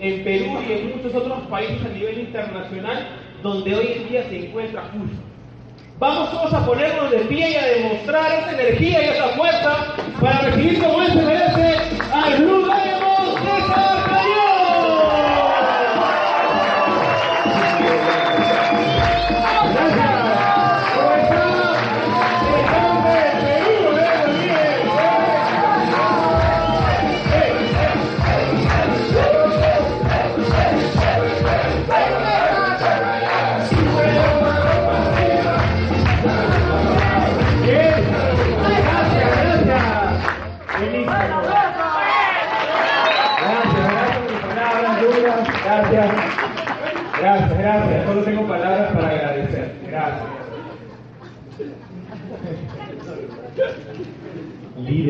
en 0.00 0.24
Perú 0.24 0.58
y 0.68 0.72
en 0.72 0.96
muchos 0.96 1.14
otros 1.14 1.40
países 1.48 1.84
a 1.84 1.88
nivel 1.88 2.18
internacional 2.20 3.08
donde 3.42 3.74
hoy 3.74 3.92
en 3.96 4.08
día 4.08 4.24
se 4.28 4.46
encuentra 4.46 4.82
justo. 4.92 5.16
Vamos 5.98 6.30
todos 6.30 6.52
a 6.52 6.66
ponernos 6.66 7.10
de 7.10 7.20
pie 7.20 7.50
y 7.50 7.54
a 7.56 7.66
demostrar 7.66 8.40
esa 8.40 8.52
energía 8.52 9.02
y 9.02 9.08
esa 9.16 9.28
fuerza 9.28 9.94
para 10.20 10.40
recibir 10.42 10.78
como 10.82 11.02
él 11.02 11.12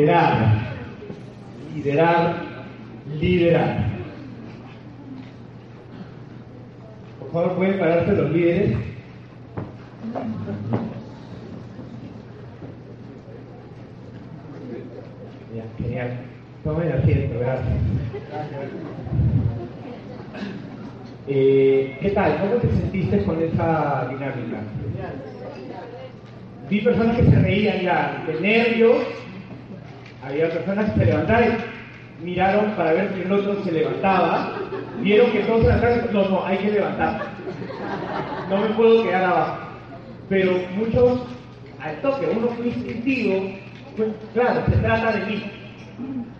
Liderar. 0.06 0.38
Liderar. 1.74 2.36
Liderar. 3.18 3.76
Por 7.18 7.32
favor, 7.32 7.56
pueden 7.56 7.78
pararse 7.80 8.12
los 8.12 8.30
líderes. 8.30 8.76
Genial. 15.78 16.10
Tomen 16.62 16.92
asiento, 16.92 17.40
gracias. 17.40 17.68
Eh, 21.26 21.98
¿Qué 22.00 22.10
tal? 22.10 22.38
¿Cómo 22.42 22.54
te 22.60 22.68
sentiste 22.68 23.24
con 23.24 23.42
esa 23.42 24.06
dinámica? 24.08 24.60
Vi 26.70 26.80
personas 26.80 27.16
que 27.16 27.24
se 27.24 27.40
reían 27.40 27.80
ya 27.80 28.24
de 28.24 28.40
nervios, 28.40 28.98
había 30.26 30.50
personas 30.50 30.90
que 30.92 31.00
se 31.00 31.06
levantaron, 31.06 31.56
miraron 32.22 32.72
para 32.72 32.92
ver 32.92 33.12
si 33.14 33.20
el 33.22 33.32
otro 33.32 33.62
se 33.62 33.72
levantaba, 33.72 34.52
vieron 35.00 35.30
que 35.30 35.40
todos 35.40 35.62
se 35.62 35.66
levantaron, 35.66 36.12
no, 36.12 36.28
no, 36.28 36.46
hay 36.46 36.58
que 36.58 36.72
levantar, 36.72 37.20
no 38.48 38.56
me 38.58 38.68
puedo 38.70 39.04
quedar 39.04 39.24
abajo. 39.24 39.58
Pero 40.28 40.52
muchos, 40.74 41.20
al 41.80 42.00
toque, 42.00 42.26
uno 42.36 42.48
fue 42.48 42.66
instintivo, 42.66 43.52
claro, 44.34 44.64
se 44.66 44.76
trata 44.78 45.12
de 45.12 45.26
mí, 45.26 45.42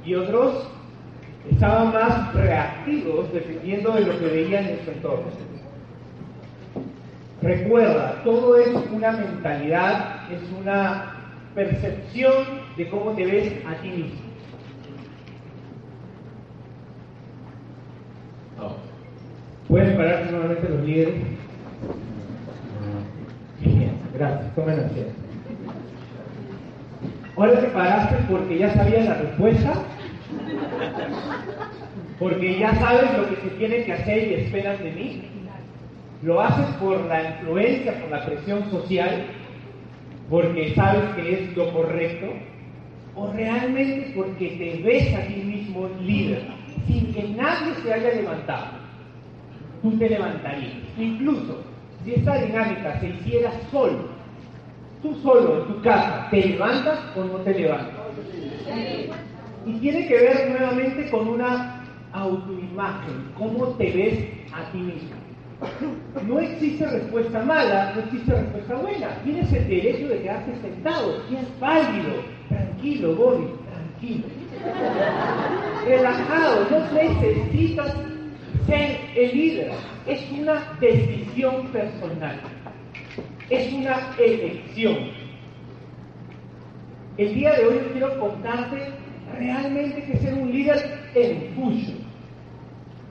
y 0.05 0.15
otros 0.15 0.69
estaban 1.51 1.93
más 1.93 2.35
reactivos 2.35 3.33
dependiendo 3.33 3.93
de 3.93 4.01
lo 4.01 4.19
que 4.19 4.27
veían 4.27 4.65
en 4.65 4.85
su 4.85 4.91
entorno. 4.91 5.27
Recuerda, 7.41 8.23
todo 8.25 8.57
es 8.57 8.75
una 8.91 9.13
mentalidad, 9.13 10.29
es 10.33 10.41
una 10.59 11.16
percepción 11.57 12.45
de 12.77 12.89
cómo 12.91 13.13
te 13.13 13.25
ves 13.25 13.53
a 13.67 13.75
ti 13.83 13.89
mismo. 13.89 14.21
¿Pueden 19.67 19.97
pararse 19.97 20.31
nuevamente 20.31 20.69
los 20.69 20.85
líderes? 20.85 21.15
Bien, 23.61 23.93
gracias, 24.15 24.55
tomen 24.55 24.79
asiento. 24.79 25.13
Ahora 27.37 27.61
te 27.61 27.67
paraste 27.69 28.17
porque 28.31 28.59
ya 28.59 28.73
sabías 28.75 29.07
la 29.07 29.15
respuesta 29.15 29.73
porque 32.19 32.59
ya 32.59 32.75
sabes 32.77 33.19
lo 33.19 33.29
que 33.29 33.37
se 33.37 33.57
tiene 33.57 33.85
que 33.85 33.93
hacer 33.93 34.29
y 34.29 34.35
esperan 34.35 34.83
de 34.83 34.93
mí. 34.93 35.23
Lo 36.23 36.41
haces 36.41 36.67
por 36.77 37.05
la 37.07 37.31
influencia, 37.31 38.01
por 38.01 38.11
la 38.11 38.25
presión 38.25 38.71
social, 38.71 39.27
porque 40.31 40.75
sabes 40.75 41.15
que 41.15 41.35
es 41.35 41.57
lo 41.57 41.73
correcto, 41.73 42.27
o 43.15 43.33
realmente 43.33 44.13
porque 44.15 44.49
te 44.49 44.83
ves 44.83 45.15
a 45.15 45.27
ti 45.27 45.35
mismo 45.37 45.89
líder, 46.01 46.43
sin 46.87 47.13
que 47.15 47.23
nadie 47.29 47.75
se 47.83 47.93
haya 47.93 48.15
levantado. 48.15 48.67
Tú 49.83 49.97
te 49.99 50.09
levantarías. 50.11 50.75
Incluso 50.99 51.63
si 52.05 52.15
esta 52.15 52.41
dinámica 52.43 53.01
se 53.01 53.09
hiciera 53.09 53.51
solo, 53.71 54.09
tú 55.03 55.15
solo 55.23 55.63
en 55.63 55.75
tu 55.75 55.83
casa, 55.83 56.29
¿te 56.31 56.47
levantas 56.47 57.01
o 57.17 57.25
no 57.25 57.39
te 57.39 57.55
levantas? 57.55 57.95
Y 59.67 59.73
tiene 59.81 60.07
que 60.07 60.15
ver 60.15 60.51
nuevamente 60.51 61.11
con 61.11 61.27
una 61.27 61.83
autoimagen, 62.13 63.31
cómo 63.37 63.67
te 63.77 63.91
ves 63.91 64.25
a 64.53 64.71
ti 64.71 64.79
mismo. 64.79 65.16
No 66.27 66.39
existe 66.41 66.85
respuesta 66.87 67.43
mala, 67.43 67.93
no 67.95 68.03
existe 68.03 68.35
respuesta 68.35 68.75
buena. 68.75 69.09
Tienes 69.25 69.53
el 69.53 69.69
derecho 69.69 70.09
de 70.09 70.23
quedarte 70.23 70.57
sentado, 70.61 71.23
es 71.31 71.61
válido. 71.61 72.23
Tranquilo, 72.49 73.15
Bobby, 73.17 73.49
tranquilo. 73.71 74.25
Relajado, 75.87 76.67
no 76.71 76.93
necesitas 76.93 77.95
ser 78.67 79.01
el 79.15 79.37
líder. 79.37 79.73
Es 80.07 80.31
una 80.33 80.77
decisión 80.81 81.69
personal. 81.69 82.41
Es 83.49 83.73
una 83.73 84.15
elección. 84.19 84.97
El 87.17 87.35
día 87.35 87.53
de 87.55 87.67
hoy 87.67 87.79
quiero 87.93 88.19
contarte 88.21 88.83
realmente 89.39 90.05
que 90.05 90.19
ser 90.19 90.35
un 90.35 90.53
líder 90.53 91.01
en 91.15 91.55
tuyo. 91.55 91.95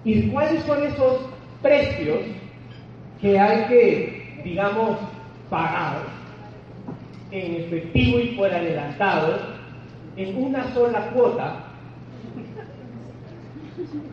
¿Y 0.03 0.27
cuáles 0.29 0.61
son 0.63 0.83
esos 0.83 1.34
precios 1.65 2.19
que 3.19 3.39
hay 3.39 3.65
que, 3.65 4.41
digamos, 4.43 4.99
pagar 5.49 6.03
en 7.31 7.55
efectivo 7.55 8.19
y 8.19 8.27
por 8.35 8.53
adelantado 8.53 9.39
en 10.15 10.43
una 10.43 10.71
sola 10.75 11.09
cuota? 11.09 11.63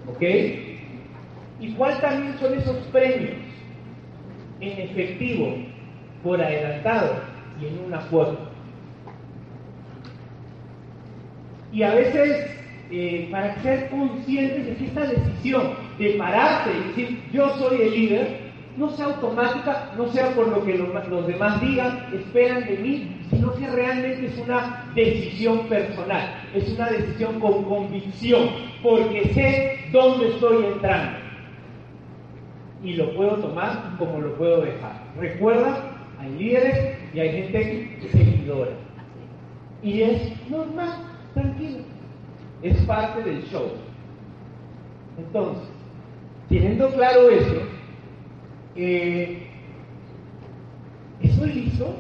¿Ok? 0.09 0.23
¿Y 1.61 1.73
cuáles 1.77 2.01
también 2.01 2.39
son 2.39 2.55
esos 2.55 2.77
premios 2.87 3.37
en 4.61 4.81
efectivo 4.81 5.55
por 6.23 6.41
adelantado 6.41 7.21
y 7.61 7.67
en 7.67 7.85
una 7.85 8.01
cuota? 8.09 8.49
Y 11.71 11.83
a 11.83 11.95
veces, 11.95 12.62
eh, 12.95 13.29
para 13.31 13.61
ser 13.63 13.89
conscientes 13.89 14.67
de 14.67 14.75
que 14.75 14.85
esta 14.85 15.07
decisión 15.07 15.63
de 15.99 16.11
pararse 16.11 16.71
y 16.71 16.89
decir 16.89 17.23
yo 17.33 17.49
soy 17.57 17.81
el 17.81 17.91
líder, 17.91 18.53
no 18.77 18.91
sea 18.91 19.07
automática, 19.07 19.93
no 19.97 20.09
sea 20.09 20.35
por 20.35 20.49
lo 20.49 20.63
que 20.63 20.77
los, 20.77 21.27
demás 21.27 21.59
digan, 21.63 22.07
esperan 22.13 22.67
de 22.67 22.77
mí, 22.77 23.17
sino 23.31 23.55
que 23.55 23.67
realmente 23.67 24.27
es 24.27 24.39
una 24.39 24.93
decisión 24.95 25.61
personal, 25.69 26.43
es 26.55 26.71
una 26.75 26.91
decisión 26.91 27.41
con 27.41 27.65
convicción, 27.65 28.51
porque 28.83 29.25
sé 29.33 29.79
dónde 29.91 30.29
estoy 30.29 30.67
entrando. 30.67 31.19
Y 32.85 32.93
lo 32.95 33.15
puedo 33.15 33.37
tomar 33.37 33.97
como 33.99 34.21
lo 34.21 34.35
puedo 34.35 34.61
dejar. 34.63 35.03
Recuerda, 35.19 35.97
hay 36.19 36.31
líderes 36.33 36.99
y 37.15 37.21
hay 37.21 37.31
gente 37.31 37.99
seguidora. 38.11 38.73
Y 39.83 40.03
es 40.03 40.51
normal 40.51 40.91
tranquilo. 41.33 41.92
Es 42.63 42.77
parte 42.83 43.23
del 43.23 43.43
show. 43.45 43.73
Entonces, 45.19 45.69
teniendo 46.49 46.89
claro 46.91 47.29
eso, 47.29 47.63
eh, 48.77 49.47
¿estoy 51.21 51.53
listo? 51.53 51.95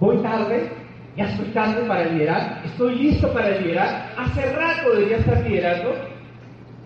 Voy 0.00 0.18
tarde, 0.18 0.70
ya 1.16 1.28
estoy 1.30 1.48
tarde 1.48 1.86
para 1.86 2.04
liderar, 2.06 2.62
estoy 2.64 2.94
listo 2.96 3.32
para 3.32 3.58
liderar, 3.58 4.12
hace 4.16 4.52
rato 4.52 4.90
debería 4.94 5.16
estar 5.18 5.40
liderando, 5.42 5.94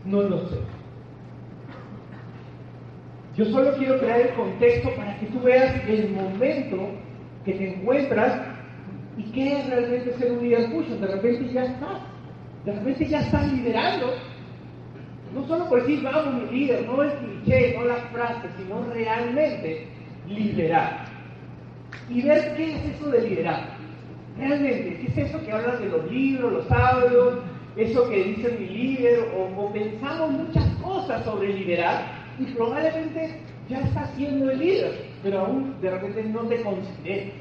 no 0.05 0.23
lo 0.23 0.49
sé. 0.49 0.57
Yo 3.37 3.47
solo 3.47 3.77
quiero 3.77 3.99
crear 3.99 4.21
el 4.21 4.35
contexto 4.35 4.91
para 4.95 5.19
que 5.19 5.27
tú 5.27 5.41
veas 5.41 5.75
el 5.89 6.11
momento 6.11 6.89
que 7.45 7.53
te 7.53 7.75
encuentras 7.75 8.41
y 9.17 9.23
qué 9.33 9.59
es 9.59 9.67
realmente 9.69 10.15
ser 10.19 10.33
un 10.33 10.43
líder 10.43 10.71
tuyo. 10.71 10.97
De 10.97 11.07
repente 11.07 11.53
ya 11.53 11.65
estás, 11.65 11.99
de 12.65 12.73
repente 12.73 13.07
ya 13.07 13.21
estás 13.21 13.53
liderando. 13.53 14.15
No 15.35 15.47
solo 15.47 15.69
por 15.69 15.81
decir, 15.81 16.03
vamos, 16.03 16.43
mi 16.43 16.59
líder, 16.59 16.87
no 16.87 17.03
el 17.03 17.13
cliché, 17.13 17.75
no 17.77 17.85
la 17.85 17.97
frase, 18.13 18.49
sino 18.59 18.85
realmente 18.93 19.87
liderar. 20.29 21.07
Y 22.09 22.23
ver 22.23 22.55
qué 22.57 22.77
es 22.77 22.85
eso 22.95 23.11
de 23.11 23.29
liderar. 23.29 23.83
Realmente, 24.39 24.99
¿qué 24.99 25.07
es 25.09 25.29
eso 25.29 25.45
que 25.45 25.53
hablan 25.53 25.81
de 25.81 25.89
los 25.89 26.11
libros, 26.11 26.53
los 26.53 26.71
audios, 26.71 27.39
eso 27.77 28.09
que 28.09 28.25
dice 28.25 28.57
mi 28.59 28.67
líder? 28.67 29.31
O, 29.37 29.73
pensamos 29.73 30.33
muchas 30.33 30.67
cosas 30.83 31.25
sobre 31.25 31.53
liderar 31.53 32.05
y 32.39 32.45
probablemente 32.53 33.41
ya 33.69 33.81
estás 33.81 34.11
siendo 34.17 34.51
el 34.51 34.59
líder, 34.59 35.12
pero 35.23 35.41
aún 35.41 35.81
de 35.81 35.91
repente 35.91 36.25
no 36.25 36.41
te 36.41 36.63
consideras. 36.63 37.33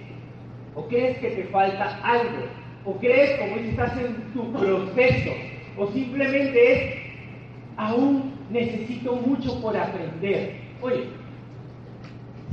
O 0.76 0.88
crees 0.88 1.18
que 1.18 1.32
te 1.32 1.44
falta 1.46 2.00
algo. 2.04 2.46
O 2.86 2.96
crees 2.98 3.40
como 3.40 3.58
si 3.58 3.70
estás 3.70 3.98
en 3.98 4.16
tu 4.34 4.52
proceso. 4.54 5.32
O 5.78 5.88
simplemente 5.92 6.74
es, 6.74 6.96
aún 7.78 8.34
necesito 8.50 9.16
mucho 9.16 9.60
por 9.62 9.76
aprender. 9.76 10.56
Oye, 10.82 11.06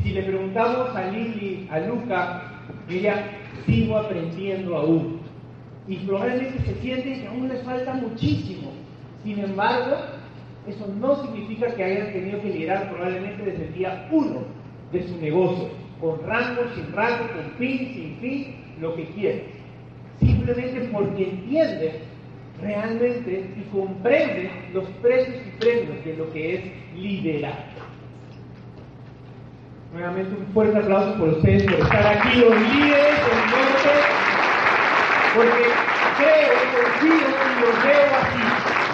si 0.02 0.10
le 0.10 0.22
preguntamos 0.22 0.94
a 0.94 1.10
Lili, 1.10 1.68
a 1.70 1.80
Luca, 1.80 2.42
ella 2.88 3.26
sigo 3.66 3.98
aprendiendo 3.98 4.76
aún. 4.76 5.20
Y 5.86 5.96
probablemente 5.96 6.58
se 6.64 6.80
siente 6.80 7.20
que 7.20 7.26
aún 7.26 7.48
le 7.48 7.56
falta 7.58 7.94
muchísimo. 7.94 8.72
Sin 9.24 9.38
embargo, 9.40 9.96
eso 10.66 10.86
no 11.00 11.22
significa 11.22 11.74
que 11.74 11.84
hayan 11.84 12.12
tenido 12.12 12.40
que 12.42 12.50
liderar 12.50 12.90
probablemente 12.90 13.42
desde 13.42 13.66
el 13.66 13.74
día 13.74 14.08
uno 14.10 14.57
de 14.92 15.06
su 15.06 15.16
negocio, 15.20 15.68
con 16.00 16.20
rango, 16.26 16.62
sin 16.74 16.92
rango, 16.92 17.28
con 17.34 17.50
fin, 17.58 17.78
sin 17.94 18.16
fin, 18.20 18.56
lo 18.80 18.94
que 18.94 19.04
quieran. 19.06 19.42
Simplemente 20.20 20.88
porque 20.92 21.24
entienden 21.24 21.92
realmente 22.60 23.50
y 23.56 23.62
comprenden 23.70 24.50
los 24.72 24.84
precios 25.02 25.36
y 25.46 25.50
premios 25.60 26.04
de 26.04 26.16
lo 26.16 26.32
que 26.32 26.54
es 26.54 26.60
liderar. 26.96 27.66
Nuevamente 29.92 30.34
un 30.38 30.46
fuerte 30.52 30.78
aplauso 30.78 31.18
por 31.18 31.28
ustedes 31.30 31.62
por 31.64 31.80
estar 31.80 32.06
aquí, 32.06 32.38
los 32.40 32.50
líderes 32.50 33.18
del 33.24 33.40
norte, 33.50 33.94
porque 35.34 35.64
creo, 36.18 36.48
confío 36.74 37.28
y 37.28 37.60
los 37.60 37.74
veo 37.84 38.06
así. 38.20 38.42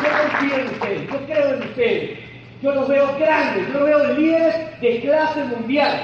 Yo 0.03 0.09
confío 0.23 0.55
en 0.57 0.67
ustedes, 0.67 1.11
yo 1.11 1.27
creo 1.27 1.55
en 1.55 1.63
ustedes. 1.63 2.19
Yo 2.63 2.75
los 2.75 2.89
veo 2.89 3.17
grandes, 3.19 3.69
yo 3.69 3.75
los 3.75 3.85
veo 3.85 4.13
líderes 4.15 4.81
de 4.81 5.01
clase 5.01 5.45
mundial. 5.45 6.01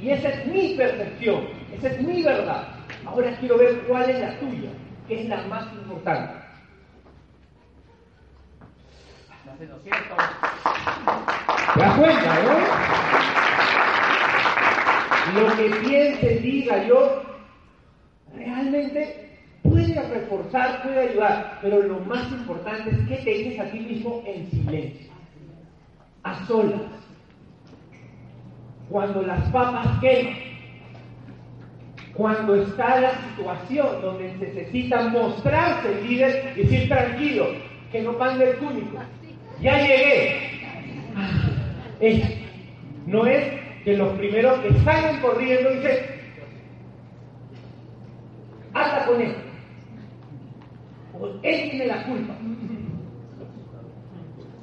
Y 0.00 0.10
esa 0.10 0.28
es 0.28 0.46
mi 0.46 0.74
percepción, 0.74 1.48
esa 1.72 1.88
es 1.88 2.00
mi 2.02 2.22
verdad. 2.22 2.68
Ahora 3.04 3.36
quiero 3.40 3.58
ver 3.58 3.80
cuál 3.88 4.08
es 4.10 4.20
la 4.20 4.38
tuya, 4.38 4.70
que 5.06 5.22
es 5.22 5.28
la 5.28 5.42
más 5.46 5.72
importante. 5.72 6.34
¿Te 9.58 9.66
das 11.80 11.98
cuenta, 11.98 12.42
no? 12.42 12.98
lo 15.34 15.56
que 15.56 15.70
piense, 15.86 16.38
diga 16.40 16.86
yo, 16.86 17.22
realmente 18.34 19.30
puede 19.62 20.00
reforzar, 20.00 20.82
puede 20.82 21.10
ayudar, 21.10 21.58
pero 21.60 21.82
lo 21.82 21.98
más 22.00 22.30
importante 22.30 22.90
es 22.90 23.08
que 23.08 23.16
te 23.24 23.30
dices 23.30 23.60
a 23.60 23.70
ti 23.70 23.80
mismo 23.80 24.22
en 24.26 24.50
silencio, 24.50 25.12
a 26.22 26.46
solas, 26.46 26.80
cuando 28.88 29.22
las 29.22 29.42
papas 29.50 29.98
queman, 30.00 30.34
cuando 32.14 32.56
está 32.56 33.00
la 33.00 33.12
situación 33.28 34.02
donde 34.02 34.34
necesita 34.38 35.08
mostrarse 35.08 35.92
el 35.92 36.08
líder 36.08 36.52
y 36.56 36.62
decir 36.62 36.88
tranquilo, 36.88 37.46
que 37.92 38.02
no 38.02 38.18
pande 38.18 38.50
el 38.50 38.56
cúnico, 38.56 38.98
ya 39.60 39.78
llegué. 39.78 40.50
no 43.06 43.26
es 43.26 43.44
que 43.84 43.96
los 43.96 44.12
primeros 44.18 44.58
que 44.60 44.72
salen 44.80 45.20
corriendo 45.20 45.70
dicen, 45.70 45.98
hasta 48.74 49.06
con 49.06 49.20
él. 49.20 49.34
O 51.20 51.26
él 51.42 51.70
tiene 51.70 51.86
la 51.86 52.02
culpa. 52.04 52.34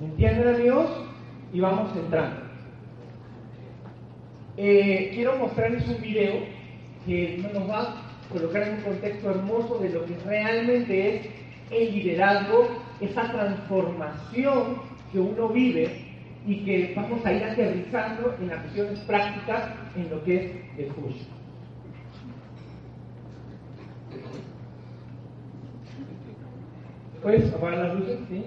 ¿Entienden 0.01 0.55
amigos? 0.55 1.04
Y 1.55 1.61
vamos 1.61 1.95
entrando. 1.95 2.41
Eh, 4.57 5.11
quiero 5.13 5.37
mostrarles 5.37 5.87
un 5.87 6.01
video 6.01 6.33
que 7.05 7.49
nos 7.53 7.69
va 7.69 7.81
a 7.81 7.95
colocar 8.29 8.63
en 8.63 8.73
un 8.73 8.81
contexto 8.81 9.29
hermoso 9.29 9.79
de 9.79 9.87
lo 9.87 10.03
que 10.03 10.17
realmente 10.25 11.15
es 11.15 11.27
el 11.71 11.95
liderazgo, 11.95 12.67
esa 12.99 13.31
transformación 13.31 14.81
que 15.13 15.19
uno 15.21 15.47
vive 15.47 16.01
y 16.45 16.57
que 16.65 16.93
vamos 16.93 17.25
a 17.25 17.31
ir 17.31 17.45
aterrizando 17.45 18.35
en 18.41 18.51
acciones 18.51 18.99
prácticas 18.99 19.69
en 19.95 20.09
lo 20.09 20.21
que 20.25 20.35
es 20.35 20.51
el 20.77 20.85
push. 20.87 21.21
¿Puedes 27.21 27.53
apagar 27.53 27.77
las 27.77 27.95
luces? 27.95 28.19
¿Sí? 28.29 28.43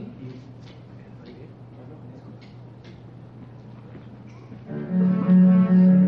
Thank 4.68 6.02
you. 6.02 6.07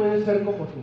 puedes 0.00 0.24
ser 0.24 0.42
como 0.44 0.64
tú. 0.64 0.80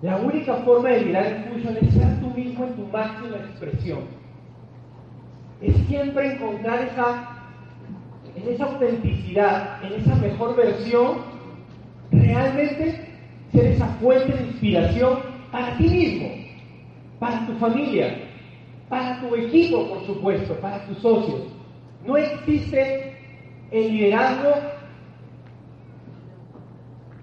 La 0.00 0.16
única 0.16 0.54
forma 0.64 0.88
de 0.88 1.04
mirar 1.04 1.26
el 1.26 1.42
juicio 1.44 1.70
es 1.72 1.92
ser 1.92 2.20
tú 2.20 2.28
mismo 2.28 2.64
en 2.64 2.74
tu 2.74 2.86
máxima 2.86 3.36
expresión. 3.36 3.98
Es 5.60 5.76
siempre 5.88 6.36
encontrar 6.36 6.84
esa, 6.84 7.36
en 8.34 8.54
esa 8.54 8.64
autenticidad, 8.64 9.84
en 9.84 10.00
esa 10.00 10.14
mejor 10.14 10.56
versión, 10.56 11.18
realmente 12.10 12.98
ser 13.52 13.66
esa 13.66 13.88
fuente 14.00 14.32
de 14.32 14.42
inspiración 14.44 15.18
para 15.52 15.76
ti 15.76 15.86
mismo, 15.86 16.30
para 17.18 17.46
tu 17.46 17.52
familia, 17.58 18.20
para 18.88 19.20
tu 19.20 19.34
equipo, 19.34 19.86
por 19.86 20.06
supuesto, 20.06 20.54
para 20.62 20.82
tus 20.86 20.96
socios. 20.98 21.42
No 22.06 22.16
existe 22.16 23.18
el 23.70 23.92
liderazgo 23.92 24.79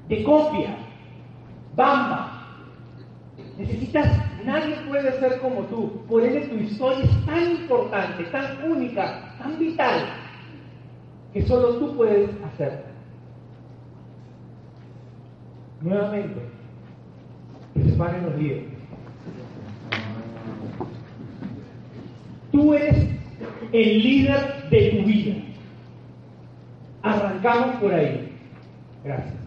de 0.08 0.24
copia, 0.24 0.76
bamba. 1.76 2.34
Necesitas, 3.58 4.08
nadie 4.46 4.76
puede 4.88 5.20
ser 5.20 5.40
como 5.40 5.62
tú. 5.62 6.02
Por 6.08 6.24
eso 6.24 6.48
tu 6.50 6.56
historia 6.56 7.06
es 7.06 7.26
tan 7.26 7.52
importante, 7.52 8.24
tan 8.26 8.72
única, 8.72 9.36
tan 9.40 9.58
vital, 9.58 10.06
que 11.34 11.42
solo 11.46 11.76
tú 11.80 11.96
puedes 11.98 12.30
hacer. 12.44 12.86
Nuevamente, 15.82 16.42
que 17.74 17.84
se 17.84 17.92
paren 17.98 18.26
los 18.26 18.36
líderes. 18.36 18.78
Tú 22.52 22.74
eres 22.74 23.10
el 23.72 24.04
líder 24.04 24.70
de 24.70 24.90
tu 24.92 25.06
vida. 25.06 25.36
Arrancamos 27.04 27.76
por 27.76 27.94
ahí. 27.94 28.32
Gracias. 29.04 29.47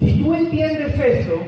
Si 0.00 0.22
tú 0.22 0.34
entiendes 0.34 0.98
eso, 0.98 1.40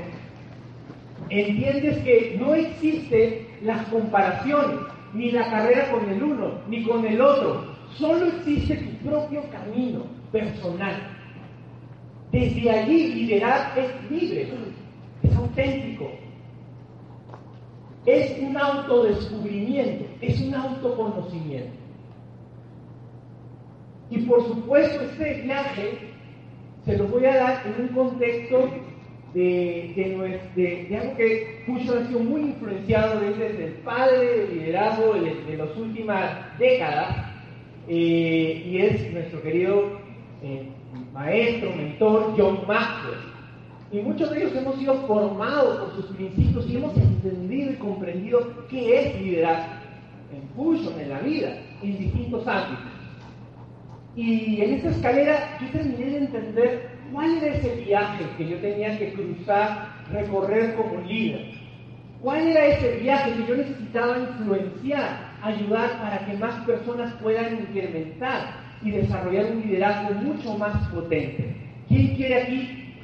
entiendes 1.30 1.98
que 2.04 2.36
no 2.38 2.54
existe 2.54 3.46
las 3.62 3.86
comparaciones, 3.86 4.78
ni 5.14 5.30
la 5.30 5.50
carrera 5.50 5.90
con 5.90 6.08
el 6.08 6.22
uno, 6.22 6.52
ni 6.68 6.84
con 6.84 7.04
el 7.06 7.20
otro. 7.20 7.64
Solo 7.96 8.26
existe 8.26 8.76
tu 8.76 9.08
propio 9.08 9.42
camino 9.50 10.04
personal. 10.30 10.94
Desde 12.30 12.70
allí 12.70 13.14
liderar 13.14 13.78
es 13.78 14.10
libre, 14.10 14.48
es 15.22 15.36
auténtico, 15.36 16.10
es 18.06 18.38
un 18.38 18.56
autodescubrimiento, 18.56 20.04
es 20.20 20.40
un 20.40 20.54
autoconocimiento. 20.54 21.72
Y 24.10 24.18
por 24.18 24.46
supuesto 24.46 25.00
este 25.02 25.42
viaje 25.42 26.11
se 26.84 26.96
lo 26.98 27.06
voy 27.06 27.24
a 27.26 27.36
dar 27.36 27.62
en 27.66 27.84
un 27.84 27.88
contexto 27.88 28.68
de, 29.34 29.92
de, 30.56 30.96
algo 30.96 31.16
que 31.16 31.62
Fusion 31.64 31.98
ha 31.98 32.08
sido 32.08 32.20
muy 32.20 32.40
influenciado 32.42 33.20
desde 33.20 33.64
el 33.64 33.72
padre 33.84 34.38
del 34.38 34.58
liderazgo 34.58 35.14
de, 35.14 35.34
de 35.44 35.56
las 35.56 35.76
últimas 35.76 36.58
décadas, 36.58 37.32
eh, 37.88 38.62
y 38.66 38.78
es 38.78 39.12
nuestro 39.12 39.42
querido 39.42 39.98
eh, 40.42 40.68
maestro, 41.12 41.74
mentor 41.74 42.34
John 42.36 42.60
Maxwell. 42.66 43.32
Y 43.90 44.00
muchos 44.00 44.30
de 44.30 44.38
ellos 44.38 44.56
hemos 44.56 44.76
sido 44.78 44.94
formados 45.06 45.78
por 45.78 45.96
sus 45.96 46.16
principios 46.16 46.68
y 46.68 46.76
hemos 46.76 46.96
entendido 46.96 47.72
y 47.72 47.76
comprendido 47.76 48.66
qué 48.68 49.00
es 49.00 49.20
liderazgo 49.20 49.74
en 50.32 50.48
Fusion, 50.56 50.98
en 50.98 51.10
la 51.10 51.20
vida, 51.20 51.58
en 51.82 51.98
distintos 51.98 52.46
ámbitos. 52.46 52.91
Y 54.14 54.60
en 54.60 54.74
esa 54.74 54.90
escalera 54.90 55.58
yo 55.60 55.68
terminé 55.68 56.04
de 56.04 56.18
entender 56.18 56.90
cuál 57.12 57.36
era 57.38 57.56
ese 57.56 57.74
viaje 57.86 58.24
que 58.36 58.48
yo 58.48 58.56
tenía 58.58 58.98
que 58.98 59.12
cruzar, 59.12 59.88
recorrer 60.10 60.74
como 60.74 61.00
líder. 61.00 61.52
¿Cuál 62.20 62.46
era 62.48 62.66
ese 62.66 62.98
viaje 62.98 63.32
que 63.32 63.46
yo 63.46 63.56
necesitaba 63.56 64.18
influenciar, 64.18 65.32
ayudar 65.42 65.98
para 66.00 66.24
que 66.24 66.36
más 66.36 66.64
personas 66.64 67.12
puedan 67.22 67.54
incrementar 67.54 68.54
y 68.82 68.90
desarrollar 68.92 69.46
un 69.46 69.62
liderazgo 69.62 70.14
mucho 70.20 70.56
más 70.58 70.76
potente? 70.88 71.56
¿Quién 71.88 72.14
quiere 72.14 72.42
aquí 72.42 72.94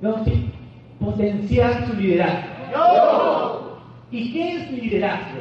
no, 0.00 0.24
sí, 0.24 0.50
potenciar 0.98 1.86
su 1.86 1.96
liderazgo? 1.96 2.52
¿Y 4.10 4.32
qué 4.32 4.56
es 4.56 4.70
liderazgo? 4.70 5.40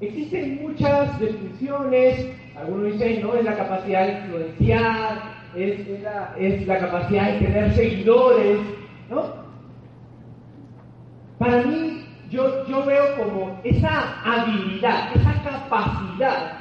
Existen 0.00 0.62
muchas 0.62 1.18
definiciones, 1.18 2.28
algunos 2.60 2.92
dicen, 2.92 3.22
no, 3.22 3.34
es 3.34 3.44
la 3.44 3.56
capacidad 3.56 4.06
de 4.06 4.12
influenciar, 4.20 5.22
es, 5.54 6.02
la, 6.02 6.34
es 6.38 6.66
la 6.66 6.78
capacidad 6.78 7.32
de 7.32 7.38
tener 7.38 7.74
seguidores, 7.74 8.58
¿no? 9.08 9.48
Para 11.38 11.62
mí, 11.62 12.04
yo, 12.30 12.66
yo 12.66 12.84
veo 12.84 13.16
como 13.16 13.60
esa 13.64 14.20
habilidad, 14.22 15.16
esa 15.16 15.42
capacidad 15.42 16.52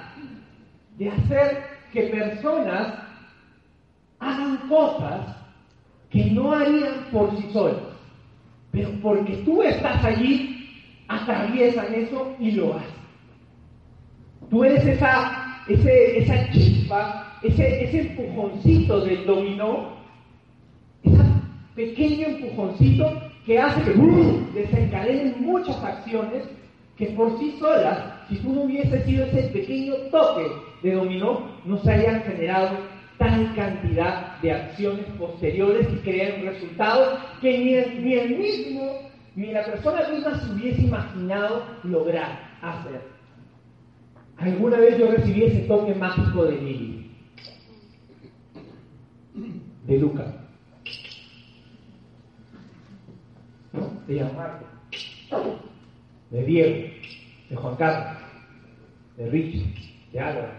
de 0.98 1.10
hacer 1.10 1.64
que 1.92 2.04
personas 2.04 2.94
hagan 4.20 4.58
cosas 4.70 5.36
que 6.10 6.26
no 6.32 6.54
harían 6.54 7.06
por 7.12 7.36
sí 7.38 7.50
solas, 7.52 7.76
pero 8.72 8.90
porque 9.02 9.38
tú 9.38 9.62
estás 9.62 10.04
allí, 10.04 10.54
atraviesan 11.08 11.94
eso 11.94 12.36
y 12.40 12.52
lo 12.52 12.76
hacen. 12.76 12.98
Tú 14.50 14.64
eres 14.64 14.86
esa, 14.86 15.37
ese, 15.70 16.20
esa 16.20 16.52
chispa, 16.52 17.40
ese, 17.44 17.84
ese 17.84 18.00
empujoncito 18.02 19.02
del 19.02 19.26
dominó, 19.26 19.98
ese 21.04 21.24
pequeño 21.76 22.28
empujoncito 22.28 23.22
que 23.46 23.60
hace 23.60 23.82
que 23.82 23.98
¡uh! 23.98 24.48
desencadenen 24.54 25.36
muchas 25.40 25.82
acciones 25.84 26.44
que 26.98 27.08
por 27.08 27.38
sí 27.38 27.56
solas, 27.60 28.00
si 28.28 28.38
tú 28.38 28.54
no 28.54 28.62
hubiese 28.64 29.04
sido 29.06 29.26
ese 29.26 29.44
pequeño 29.50 29.94
toque 30.12 30.48
de 30.82 30.94
dominó, 30.94 31.52
no 31.66 31.78
se 31.80 31.92
hayan 31.92 32.22
generado 32.24 32.78
tal 33.18 33.54
cantidad 33.56 34.40
de 34.42 34.52
acciones 34.52 35.06
posteriores 35.18 35.88
que 35.88 36.00
crean 36.02 36.46
resultados 36.46 37.20
que 37.42 37.58
ni 37.58 37.74
el, 37.74 38.04
ni 38.04 38.14
el 38.14 38.38
mismo, 38.38 39.00
ni 39.36 39.52
la 39.52 39.66
persona 39.66 40.08
misma 40.10 40.40
se 40.40 40.54
hubiese 40.54 40.82
imaginado 40.82 41.64
lograr 41.84 42.40
hacer. 42.62 43.17
Alguna 44.40 44.78
vez 44.78 44.98
yo 45.00 45.12
recibí 45.12 45.44
ese 45.44 45.62
toque 45.62 45.96
mágico 45.96 46.46
de 46.46 46.56
Lili, 46.58 47.12
de 49.88 49.98
Luca, 49.98 50.26
de 54.06 54.14
Gianmarco, 54.14 54.66
de 56.30 56.46
Diego, 56.46 56.94
de 57.50 57.56
Juan 57.56 57.76
Carlos, 57.78 58.22
de 59.18 59.30
Richie, 59.30 59.66
de 60.14 60.20
Álvaro. 60.20 60.52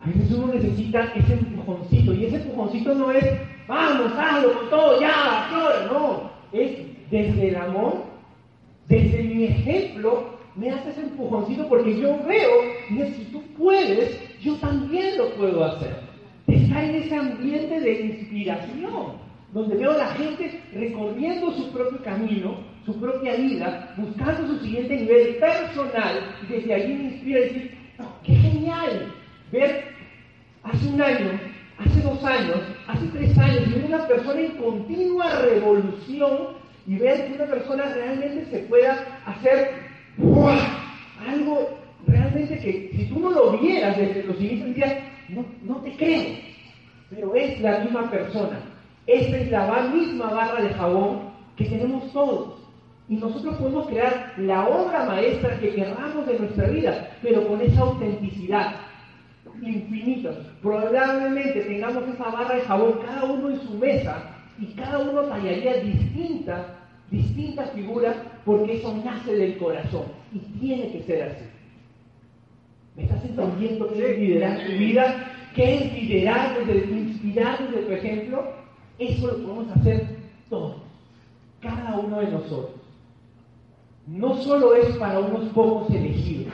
A 0.00 0.06
veces 0.06 0.32
uno 0.32 0.52
necesita 0.52 1.04
ese 1.14 1.32
empujoncito, 1.32 2.12
y 2.12 2.26
ese 2.26 2.36
empujoncito 2.36 2.94
no 2.94 3.10
es, 3.10 3.24
vamos, 3.66 4.12
hazlo 4.16 4.52
con 4.58 4.70
todo, 4.70 5.00
ya, 5.00 5.88
no, 5.90 6.30
es 6.52 6.91
desde 7.12 7.48
el 7.48 7.56
amor, 7.56 8.04
desde 8.88 9.22
mi 9.22 9.44
ejemplo, 9.44 10.38
me 10.56 10.70
haces 10.70 10.96
empujoncito 10.96 11.68
porque 11.68 12.00
yo 12.00 12.18
veo 12.26 12.50
que 12.88 13.12
si 13.12 13.24
tú 13.26 13.42
puedes, 13.56 14.18
yo 14.40 14.56
también 14.56 15.18
lo 15.18 15.30
puedo 15.34 15.62
hacer. 15.62 15.94
Está 16.46 16.82
en 16.82 16.94
ese 16.96 17.14
ambiente 17.14 17.80
de 17.80 18.00
inspiración, 18.00 19.12
donde 19.52 19.76
veo 19.76 19.92
a 19.92 19.98
la 19.98 20.06
gente 20.14 20.58
recorriendo 20.72 21.52
su 21.52 21.70
propio 21.70 22.02
camino, 22.02 22.56
su 22.86 22.98
propia 22.98 23.34
vida, 23.36 23.94
buscando 23.98 24.46
su 24.46 24.64
siguiente 24.64 24.96
nivel 24.96 25.36
personal, 25.36 26.34
y 26.42 26.52
desde 26.52 26.74
allí 26.74 26.94
me 26.94 27.04
inspira 27.04 27.38
a 27.38 27.42
decir, 27.42 27.78
qué 28.24 28.34
genial 28.34 29.12
ver 29.52 29.84
hace 30.62 30.88
un 30.88 31.02
año, 31.02 31.40
hace 31.76 32.00
dos 32.00 32.24
años, 32.24 32.56
hace 32.86 33.06
tres 33.08 33.36
años, 33.36 33.64
una 33.86 34.06
persona 34.08 34.40
en 34.40 34.56
continua 34.56 35.40
revolución 35.40 36.61
y 36.86 36.96
ver 36.96 37.26
que 37.26 37.34
una 37.34 37.46
persona 37.46 37.84
realmente 37.94 38.46
se 38.50 38.58
pueda 38.60 39.20
hacer 39.26 39.70
algo 41.28 41.78
realmente 42.06 42.58
que 42.58 42.90
si 42.96 43.06
tú 43.06 43.20
no 43.20 43.30
lo 43.30 43.58
vieras 43.58 43.96
desde 43.96 44.24
los 44.24 44.40
inicios 44.40 44.90
no, 45.28 45.44
no 45.62 45.76
te 45.82 45.96
creo, 45.96 46.36
pero 47.10 47.34
es 47.34 47.60
la 47.60 47.78
misma 47.80 48.10
persona. 48.10 48.60
Esta 49.06 49.36
es 49.36 49.50
la 49.50 49.90
misma 49.94 50.30
barra 50.30 50.62
de 50.62 50.74
jabón 50.74 51.32
que 51.56 51.64
tenemos 51.64 52.12
todos. 52.12 52.60
Y 53.08 53.16
nosotros 53.16 53.56
podemos 53.56 53.86
crear 53.88 54.34
la 54.38 54.66
obra 54.68 55.04
maestra 55.06 55.58
que 55.58 55.74
queramos 55.74 56.26
de 56.26 56.38
nuestra 56.38 56.68
vida, 56.68 57.10
pero 57.22 57.46
con 57.46 57.60
esa 57.60 57.80
autenticidad 57.80 58.76
infinita. 59.60 60.30
Probablemente 60.62 61.62
tengamos 61.62 62.04
esa 62.08 62.24
barra 62.30 62.54
de 62.56 62.62
jabón 62.62 63.00
cada 63.04 63.24
uno 63.24 63.50
en 63.50 63.60
su 63.60 63.74
mesa 63.74 64.41
y 64.62 64.66
cada 64.74 64.98
uno 65.00 65.22
tallaría 65.22 65.82
distintas, 65.82 66.66
distintas 67.10 67.70
figuras 67.72 68.16
porque 68.44 68.78
eso 68.78 68.96
nace 69.04 69.34
del 69.34 69.58
corazón 69.58 70.04
y 70.32 70.38
tiene 70.58 70.92
que 70.92 71.02
ser 71.02 71.22
así. 71.24 71.44
¿Me 72.96 73.02
estás 73.04 73.24
entendiendo 73.24 73.92
que 73.92 74.12
es 74.12 74.18
liderar 74.18 74.66
tu 74.66 74.72
vida? 74.72 75.32
qué 75.54 75.74
es 75.74 75.92
liderar, 75.92 76.56
desde 76.66 76.90
inspirar 76.90 77.58
desde 77.68 77.86
tu 77.86 77.92
ejemplo, 77.92 78.44
eso 78.98 79.26
lo 79.26 79.38
podemos 79.38 79.76
hacer 79.76 80.06
todos, 80.48 80.76
cada 81.60 81.98
uno 81.98 82.20
de 82.20 82.30
nosotros. 82.30 82.80
No 84.06 84.36
solo 84.42 84.74
es 84.74 84.96
para 84.96 85.20
unos 85.20 85.52
pocos 85.52 85.90
elegidos, 85.94 86.52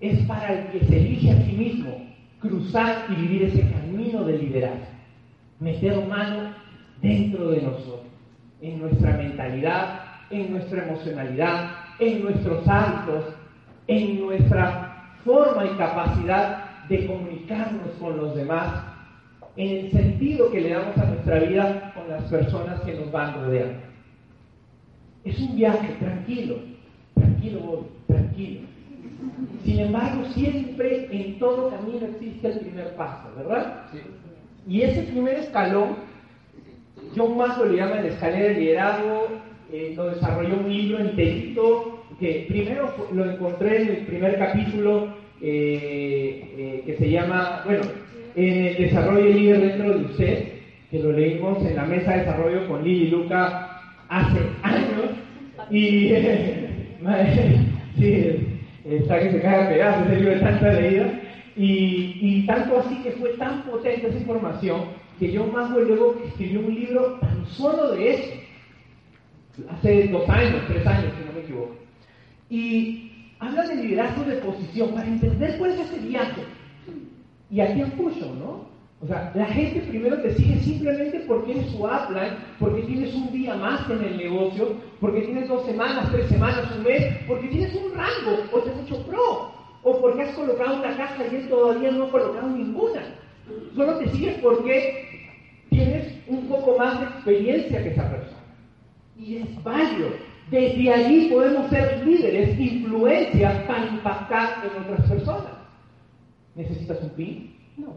es 0.00 0.18
para 0.26 0.52
el 0.52 0.72
que 0.72 0.86
se 0.86 0.98
elige 0.98 1.30
a 1.30 1.42
sí 1.42 1.52
mismo 1.52 2.04
cruzar 2.40 3.06
y 3.10 3.14
vivir 3.14 3.44
ese 3.44 3.70
camino 3.70 4.24
de 4.24 4.38
liderazgo, 4.38 4.86
meter 5.60 6.06
mano 6.06 6.54
dentro 7.04 7.50
de 7.50 7.60
nosotros, 7.60 8.00
en 8.62 8.80
nuestra 8.80 9.12
mentalidad, 9.18 10.00
en 10.30 10.52
nuestra 10.52 10.84
emocionalidad, 10.86 11.70
en 11.98 12.22
nuestros 12.22 12.66
hábitos, 12.66 13.24
en 13.86 14.20
nuestra 14.20 15.12
forma 15.22 15.66
y 15.66 15.76
capacidad 15.76 16.64
de 16.88 17.06
comunicarnos 17.06 17.90
con 18.00 18.16
los 18.16 18.34
demás, 18.34 18.82
en 19.56 19.84
el 19.84 19.92
sentido 19.92 20.50
que 20.50 20.62
le 20.62 20.70
damos 20.70 20.96
a 20.96 21.04
nuestra 21.04 21.38
vida 21.40 21.92
con 21.94 22.08
las 22.08 22.24
personas 22.24 22.80
que 22.80 22.94
nos 22.94 23.12
van 23.12 23.34
rodeando. 23.34 23.80
Es 25.24 25.38
un 25.38 25.56
viaje 25.56 25.88
tranquilo, 26.00 26.56
tranquilo, 27.14 27.86
tranquilo. 28.06 28.60
Sin 29.62 29.78
embargo, 29.78 30.24
siempre 30.32 31.08
en 31.10 31.38
todo 31.38 31.70
camino 31.70 32.06
existe 32.06 32.48
el 32.48 32.60
primer 32.60 32.96
paso, 32.96 33.28
¿verdad? 33.36 33.84
Y 34.66 34.82
ese 34.82 35.02
primer 35.02 35.36
escalón, 35.36 35.96
John 37.16 37.36
Maslow 37.36 37.68
le 37.68 37.76
llama 37.76 38.00
el 38.00 38.06
escalera 38.06 38.48
de 38.48 38.60
liderazgo, 38.60 39.28
eh, 39.72 39.92
lo 39.96 40.10
desarrolló 40.10 40.56
un 40.56 40.72
libro 40.72 40.98
enterito, 40.98 42.04
que 42.18 42.46
primero 42.48 42.94
lo 43.12 43.30
encontré 43.30 43.82
en 43.82 43.88
el 43.88 43.96
primer 44.06 44.38
capítulo 44.38 45.08
eh, 45.40 46.54
eh, 46.56 46.82
que 46.86 46.96
se 46.96 47.10
llama, 47.10 47.62
bueno, 47.64 47.82
en 48.36 48.66
el 48.66 48.76
desarrollo 48.76 49.26
líder 49.26 49.60
dentro 49.60 49.98
de 49.98 50.04
usted, 50.04 50.48
que 50.90 50.98
lo 50.98 51.12
leímos 51.12 51.64
en 51.66 51.76
la 51.76 51.84
mesa 51.84 52.12
de 52.12 52.18
desarrollo 52.20 52.68
con 52.68 52.84
Lili 52.84 53.06
y 53.06 53.10
Luca 53.10 53.80
hace 54.08 54.38
años, 54.62 55.10
y 55.70 56.08
sí, 57.98 58.46
está 58.84 59.20
que 59.20 59.32
se 59.32 59.40
cae 59.40 59.64
a 59.64 59.68
pedazos 59.68 60.06
ese 60.06 60.16
libro 60.16 60.34
de 60.34 60.40
tanta 60.40 60.72
leída, 60.72 61.20
y, 61.56 62.18
y, 62.20 62.46
tanto 62.46 62.78
así 62.78 62.96
que 63.02 63.12
fue 63.12 63.30
tan 63.30 63.62
potente 63.62 64.08
esa 64.08 64.18
información 64.18 65.03
que 65.18 65.36
John 65.36 65.52
Maxwell 65.52 65.86
luego 65.86 66.16
escribió 66.26 66.60
un 66.60 66.74
libro 66.74 67.18
tan 67.20 67.46
solo 67.46 67.92
de 67.92 68.14
eso, 68.14 68.32
hace 69.70 70.08
dos 70.08 70.28
años, 70.28 70.62
tres 70.66 70.86
años, 70.86 71.12
si 71.18 71.26
no 71.26 71.32
me 71.32 71.40
equivoco. 71.40 71.76
Y 72.50 73.34
habla 73.38 73.66
de 73.66 73.76
liderazgo 73.76 74.24
de 74.24 74.36
posición 74.36 74.94
para 74.94 75.06
entender 75.06 75.58
cuál 75.58 75.72
es 75.72 75.80
ese 75.80 75.98
viaje. 76.00 76.42
Y 77.50 77.60
aquí 77.60 77.82
apoyo, 77.82 78.26
¿no? 78.34 78.74
O 79.00 79.06
sea, 79.06 79.30
la 79.34 79.46
gente 79.46 79.80
primero 79.80 80.16
te 80.22 80.34
sigue 80.34 80.58
simplemente 80.60 81.20
porque 81.28 81.52
tienes 81.52 81.70
su 81.72 81.84
upline, 81.84 82.36
porque 82.58 82.82
tienes 82.82 83.14
un 83.14 83.30
día 83.32 83.54
más 83.54 83.88
en 83.90 84.02
el 84.02 84.16
negocio, 84.16 84.76
porque 84.98 85.20
tienes 85.22 85.46
dos 85.46 85.64
semanas, 85.66 86.10
tres 86.10 86.26
semanas, 86.28 86.72
un 86.74 86.84
mes, 86.84 87.14
porque 87.28 87.48
tienes 87.48 87.74
un 87.74 87.92
rango, 87.92 88.44
o 88.50 88.60
te 88.60 88.70
has 88.70 88.78
hecho 88.78 89.04
pro, 89.06 89.52
o 89.82 90.00
porque 90.00 90.22
has 90.22 90.34
colocado 90.34 90.78
una 90.78 90.96
caja 90.96 91.22
y 91.30 91.36
él 91.36 91.48
todavía 91.48 91.90
no 91.90 92.04
ha 92.04 92.10
colocado 92.10 92.48
ninguna. 92.48 93.02
Solo 93.74 93.98
te 93.98 94.08
sigues 94.08 94.38
porque 94.38 95.28
tienes 95.68 96.14
un 96.28 96.48
poco 96.48 96.78
más 96.78 97.00
de 97.00 97.06
experiencia 97.06 97.82
que 97.82 97.90
esa 97.90 98.10
persona. 98.10 98.38
Y 99.18 99.36
es 99.36 99.62
válido. 99.62 100.08
Desde 100.50 100.92
allí 100.92 101.30
podemos 101.30 101.70
ser 101.70 102.06
líderes, 102.06 102.58
influencias 102.58 103.62
para 103.66 103.86
impactar 103.86 104.64
en 104.64 104.82
otras 104.82 105.08
personas. 105.08 105.52
¿Necesitas 106.54 107.02
un 107.02 107.10
PIN? 107.10 107.56
No. 107.76 107.94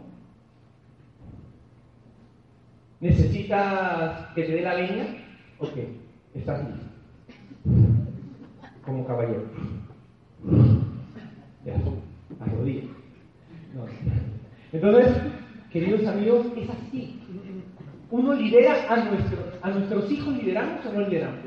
¿Necesitas 3.00 4.34
que 4.34 4.44
te 4.44 4.52
dé 4.54 4.62
la 4.62 4.76
leña? 4.76 5.06
Ok, 5.60 5.78
estás 6.34 6.64
listo. 6.68 6.86
Como 8.84 9.06
caballero. 9.06 9.44
A 12.40 12.46
Entonces, 14.72 15.37
queridos 15.72 16.06
amigos, 16.08 16.48
es 16.56 16.70
así. 16.70 17.20
Uno 18.10 18.34
lidera 18.34 18.86
a, 18.90 19.04
nuestro, 19.04 19.38
a 19.62 19.70
nuestros 19.70 20.12
hijos, 20.12 20.34
¿lideramos 20.38 20.86
o 20.86 20.94
no 20.94 21.02
lideramos? 21.02 21.40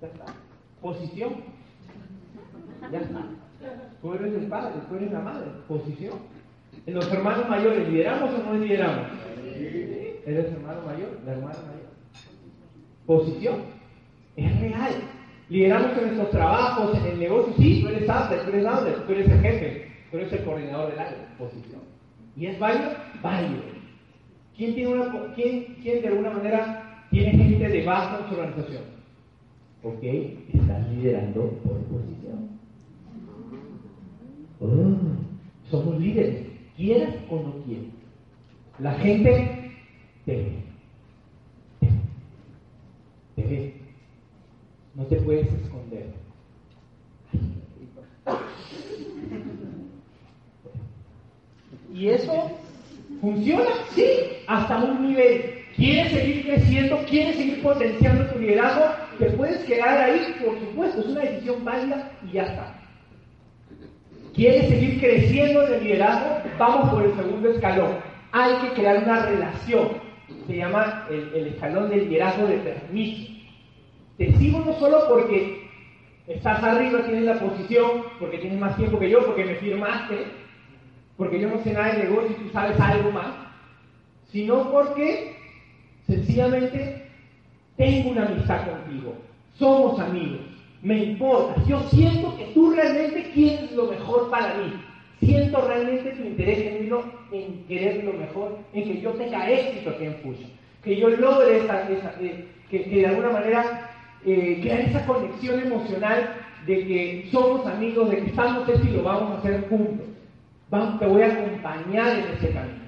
Ya 0.00 0.06
está. 0.06 0.24
Posición. 0.80 1.34
Ya 2.90 2.98
está. 2.98 3.24
Tú 4.00 4.14
eres 4.14 4.34
el 4.34 4.46
padre, 4.46 4.72
tú 4.88 4.96
eres 4.96 5.12
la 5.12 5.20
madre. 5.20 5.46
Posición. 5.68 6.18
En 6.86 6.94
los 6.94 7.12
hermanos 7.12 7.48
mayores, 7.48 7.88
¿lideramos 7.88 8.30
o 8.32 8.42
no 8.42 8.54
lideramos? 8.54 9.06
¿Eres 10.26 10.46
hermano 10.52 10.80
mayor? 10.86 11.18
¿La 11.26 11.32
hermana 11.32 11.58
mayor? 11.66 11.90
Posición. 13.06 13.56
Es 14.36 14.60
real. 14.60 14.94
Lideramos 15.50 15.98
en 15.98 16.04
nuestros 16.04 16.30
trabajos, 16.30 16.96
en 16.98 17.06
el 17.06 17.18
negocio. 17.18 17.52
Sí, 17.58 17.82
tú 17.82 17.88
eres 17.88 18.08
ángel, 18.08 18.40
tú 18.44 18.48
eres 18.50 18.66
ángel, 18.66 18.94
tú 19.04 19.12
eres 19.12 19.28
el 19.28 19.40
jefe, 19.40 19.89
tú 20.10 20.18
eres 20.18 20.32
el 20.32 20.44
coordinador 20.44 20.90
del 20.90 20.98
área. 20.98 21.36
Posición. 21.38 21.80
¿Y 22.36 22.46
es 22.46 22.58
válido? 22.58 22.90
Válido. 23.22 23.62
¿Quién, 24.56 24.74
tiene 24.74 24.92
una, 24.92 25.34
quién, 25.34 25.76
quién 25.82 26.02
de 26.02 26.08
alguna 26.08 26.30
manera 26.30 27.06
tiene 27.10 27.32
gente 27.32 27.68
debajo 27.68 28.22
en 28.22 28.28
su 28.28 28.34
organización? 28.34 28.82
Ok, 29.82 30.02
estás 30.02 30.88
liderando 30.90 31.48
por 31.64 31.78
posición. 31.84 32.50
Oh, 34.60 35.70
somos 35.70 35.98
líderes, 35.98 36.46
quieras 36.76 37.14
o 37.30 37.36
no 37.36 37.64
quieras. 37.64 37.86
La 38.78 38.92
gente 38.94 39.72
te 40.26 40.36
ve. 40.36 40.52
Te 43.36 43.42
ve. 43.42 43.74
No 44.94 45.04
te 45.04 45.16
puedes 45.16 45.50
esconder. 45.52 46.12
Y 51.92 52.08
eso 52.08 52.50
funciona, 53.20 53.70
sí, 53.94 54.06
hasta 54.46 54.78
un 54.78 55.08
nivel. 55.08 55.60
¿Quieres 55.76 56.12
seguir 56.12 56.44
creciendo? 56.44 56.98
¿Quieres 57.08 57.36
seguir 57.36 57.62
potenciando 57.62 58.24
tu 58.26 58.38
liderazgo? 58.38 58.84
Te 59.18 59.26
puedes 59.30 59.58
quedar 59.64 59.98
ahí, 59.98 60.36
por 60.44 60.58
supuesto, 60.58 61.00
es 61.00 61.06
una 61.06 61.20
decisión 61.20 61.64
válida 61.64 62.10
y 62.28 62.32
ya 62.32 62.42
está. 62.42 62.80
¿Quieres 64.34 64.68
seguir 64.68 65.00
creciendo 65.00 65.66
en 65.66 65.74
el 65.74 65.84
liderazgo? 65.84 66.42
Vamos 66.58 66.90
por 66.90 67.02
el 67.04 67.14
segundo 67.14 67.50
escalón. 67.50 67.96
Hay 68.32 68.54
que 68.56 68.74
crear 68.74 69.02
una 69.02 69.26
relación. 69.26 69.88
Se 70.46 70.56
llama 70.56 71.06
el, 71.10 71.48
escalón 71.48 71.90
del 71.90 72.08
liderazgo 72.08 72.46
de 72.46 72.58
permiso. 72.58 73.32
Te 74.18 74.32
sigo 74.36 74.60
no 74.60 74.72
solo 74.78 75.08
porque 75.08 75.68
estás 76.26 76.62
arriba, 76.62 77.02
tienes 77.04 77.24
la 77.24 77.40
posición, 77.40 78.04
porque 78.18 78.38
tienes 78.38 78.60
más 78.60 78.76
tiempo 78.76 78.98
que 78.98 79.10
yo, 79.10 79.24
porque 79.24 79.44
me 79.44 79.54
firmaste, 79.56 80.26
porque 81.20 81.38
yo 81.38 81.50
no 81.50 81.62
sé 81.62 81.74
nada 81.74 81.92
de 81.92 82.04
negocio 82.04 82.30
y 82.30 82.44
tú 82.44 82.48
sabes 82.50 82.80
algo 82.80 83.12
más, 83.12 83.34
sino 84.32 84.70
porque 84.70 85.36
sencillamente 86.06 87.10
tengo 87.76 88.12
una 88.12 88.24
amistad 88.24 88.66
contigo, 88.66 89.14
somos 89.58 90.00
amigos, 90.00 90.40
me 90.80 90.96
importa, 91.04 91.62
yo 91.68 91.78
siento 91.90 92.34
que 92.38 92.46
tú 92.54 92.70
realmente 92.70 93.32
quieres 93.34 93.70
lo 93.72 93.88
mejor 93.88 94.30
para 94.30 94.54
mí, 94.54 94.72
siento 95.20 95.60
realmente 95.60 96.12
tu 96.12 96.22
interés 96.22 96.62
genuino 96.62 97.02
en 97.32 97.64
querer 97.68 98.02
lo 98.02 98.14
mejor, 98.14 98.56
en 98.72 98.84
que 98.84 99.02
yo 99.02 99.10
tenga 99.10 99.50
éxito 99.50 99.90
aquí 99.90 100.06
en 100.06 100.14
Fusion, 100.22 100.50
que 100.82 100.96
yo 100.96 101.10
logre 101.10 101.58
esa, 101.58 101.86
eh, 102.18 102.46
que, 102.70 102.78
de 102.78 103.06
alguna 103.06 103.28
manera 103.28 103.90
eh, 104.24 104.86
esa 104.88 105.04
conexión 105.04 105.60
emocional 105.60 106.34
de 106.66 106.86
que 106.86 107.28
somos 107.30 107.66
amigos, 107.66 108.08
de 108.08 108.20
que 108.20 108.30
estamos 108.30 108.66
esto 108.66 108.88
y 108.88 108.92
lo 108.92 109.02
vamos 109.02 109.32
a 109.32 109.38
hacer 109.40 109.68
juntos 109.68 110.09
te 110.70 111.06
voy 111.06 111.22
a 111.22 111.32
acompañar 111.32 112.18
en 112.18 112.24
ese 112.36 112.52
camino. 112.52 112.80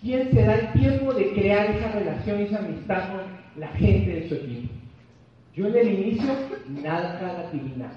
¿Quién 0.00 0.30
se 0.30 0.42
da 0.42 0.54
el 0.54 0.72
tiempo 0.72 1.12
de 1.12 1.32
crear 1.32 1.70
esa 1.70 1.92
relación, 1.92 2.40
esa 2.40 2.58
amistad 2.58 3.10
con 3.10 3.20
la 3.60 3.68
gente 3.68 4.10
de 4.10 4.28
su 4.28 4.34
equipo? 4.36 4.72
Yo 5.54 5.66
en 5.66 5.76
el 5.76 5.88
inicio, 5.88 6.32
nada 6.68 7.48
adivinar. 7.50 7.92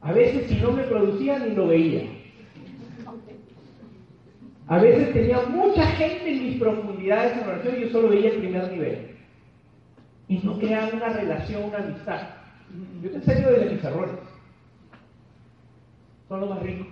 A 0.00 0.12
veces 0.12 0.46
si 0.48 0.54
no 0.56 0.72
me 0.72 0.84
producía 0.84 1.38
ni 1.40 1.54
lo 1.54 1.66
veía. 1.66 2.04
A 4.68 4.78
veces 4.78 5.12
tenía 5.12 5.42
mucha 5.42 5.86
gente 5.88 6.30
en 6.30 6.44
mis 6.44 6.58
profundidades 6.58 7.36
en 7.36 7.44
relación 7.44 7.76
y 7.76 7.80
yo 7.82 7.88
solo 7.90 8.08
veía 8.08 8.30
el 8.30 8.38
primer 8.38 8.72
nivel. 8.72 9.10
Y 10.28 10.38
no 10.38 10.58
creaba 10.58 10.88
una 10.92 11.08
relación, 11.10 11.64
una 11.64 11.78
amistad. 11.78 12.28
Yo 13.02 13.10
te 13.10 13.16
enseño 13.16 13.50
desde 13.50 13.74
mis 13.74 13.84
errores 13.84 14.14
son 16.28 16.40
los 16.40 16.50
más 16.50 16.62
ricos. 16.62 16.86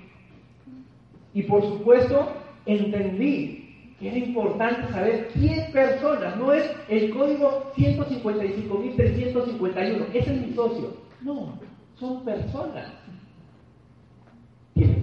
Y 1.33 1.42
por 1.42 1.62
supuesto, 1.62 2.33
entendí 2.66 3.94
que 3.99 4.09
era 4.09 4.18
importante 4.18 4.92
saber 4.92 5.31
quién 5.33 5.73
personas, 5.73 6.37
no 6.37 6.53
es 6.53 6.70
el 6.88 7.11
código 7.11 7.73
155.351, 7.77 10.07
ese 10.14 10.35
es 10.35 10.47
mi 10.47 10.55
socio. 10.55 10.94
No, 11.23 11.59
son 11.99 12.25
personas. 12.25 12.92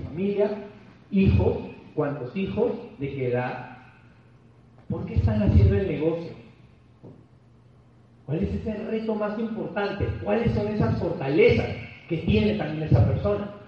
familia, 0.04 0.52
hijos, 1.10 1.58
cuántos 1.96 2.36
hijos, 2.36 2.74
de 3.00 3.10
qué 3.10 3.30
edad, 3.30 3.78
por 4.90 5.06
qué 5.06 5.16
están 5.16 5.42
haciendo 5.42 5.76
el 5.76 5.88
negocio, 5.88 6.34
cuál 8.26 8.40
es 8.40 8.54
ese 8.54 8.74
reto 8.74 9.16
más 9.16 9.40
importante, 9.40 10.06
cuáles 10.22 10.54
son 10.54 10.68
esas 10.68 11.00
fortalezas 11.00 11.70
que 12.10 12.18
tiene 12.18 12.56
también 12.56 12.84
esa 12.84 13.08
persona. 13.08 13.61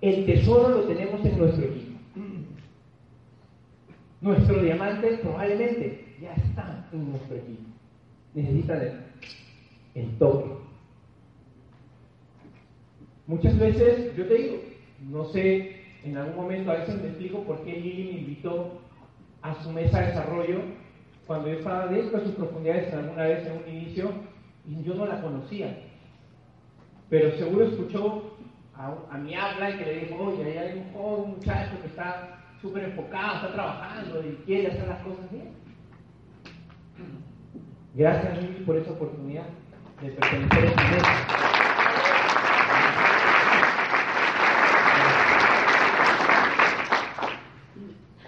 El 0.00 0.26
tesoro 0.26 0.68
lo 0.68 0.82
tenemos 0.84 1.24
en 1.24 1.38
nuestro 1.38 1.64
equipo. 1.64 1.98
Nuestro 4.20 4.62
diamante 4.62 5.18
probablemente 5.22 6.16
ya 6.20 6.34
está 6.34 6.88
en 6.92 7.10
nuestro 7.10 7.36
equipo. 7.36 7.62
Necesita 8.34 8.80
el 9.94 10.18
toque. 10.18 10.50
Muchas 13.26 13.58
veces, 13.58 14.16
yo 14.16 14.26
te 14.26 14.34
digo, 14.34 14.56
no 15.08 15.24
sé, 15.26 15.80
en 16.02 16.16
algún 16.16 16.36
momento 16.36 16.70
a 16.70 16.78
veces 16.78 17.00
me 17.00 17.08
explico 17.08 17.44
por 17.44 17.62
qué 17.64 17.72
Lili 17.72 18.12
me 18.12 18.18
invitó 18.20 18.80
a 19.42 19.62
su 19.62 19.70
mesa 19.70 20.00
de 20.00 20.06
desarrollo 20.06 20.60
cuando 21.26 21.48
yo 21.48 21.58
estaba 21.58 21.86
dentro 21.86 22.18
de 22.18 22.26
sus 22.26 22.34
profundidades 22.34 22.92
alguna 22.92 23.24
vez 23.24 23.46
en 23.46 23.52
un 23.52 23.68
inicio 23.68 24.10
y 24.68 24.82
yo 24.82 24.94
no 24.94 25.06
la 25.06 25.22
conocía. 25.22 25.78
Pero 27.08 27.30
seguro 27.38 27.64
escuchó 27.66 28.36
a, 29.10 29.18
mi 29.18 29.34
habla 29.34 29.70
y 29.70 29.78
que 29.78 29.84
le 29.84 30.00
dijo, 30.00 30.16
oye, 30.16 30.58
hay 30.58 30.78
un 30.78 30.92
joven 30.92 31.30
muchacho 31.32 31.80
que 31.80 31.88
está 31.88 32.38
súper 32.60 32.84
enfocado, 32.84 33.36
está 33.36 33.52
trabajando 33.52 34.22
y 34.22 34.42
quiere 34.46 34.68
hacer 34.68 34.88
las 34.88 35.02
cosas 35.02 35.30
bien. 35.30 35.50
Gracias, 37.94 38.42
Lili, 38.42 38.64
por 38.64 38.76
esa 38.76 38.92
oportunidad 38.92 39.44
de 40.00 40.10
pertenecer 40.10 40.64
a 40.64 40.68
esta 40.68 40.90
mesa. 40.90 41.10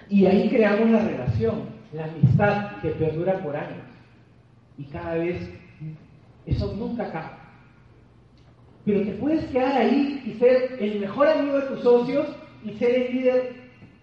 Y 0.08 0.26
ahí 0.26 0.50
creamos 0.50 0.90
la 0.90 0.98
relación, 0.98 1.62
la 1.92 2.04
amistad 2.04 2.82
que 2.82 2.90
perdura 2.90 3.38
por 3.38 3.56
años. 3.56 3.86
Y 4.76 4.84
cada 4.84 5.14
vez 5.14 5.48
eso 6.44 6.74
nunca 6.76 7.06
acaba. 7.06 7.41
Pero 8.84 9.02
te 9.02 9.12
puedes 9.12 9.44
quedar 9.46 9.76
ahí 9.76 10.22
y 10.26 10.38
ser 10.38 10.76
el 10.80 11.00
mejor 11.00 11.28
amigo 11.28 11.58
de 11.58 11.66
tus 11.66 11.82
socios 11.82 12.26
y 12.64 12.72
ser 12.74 12.94
el 12.94 13.14
líder, 13.14 13.52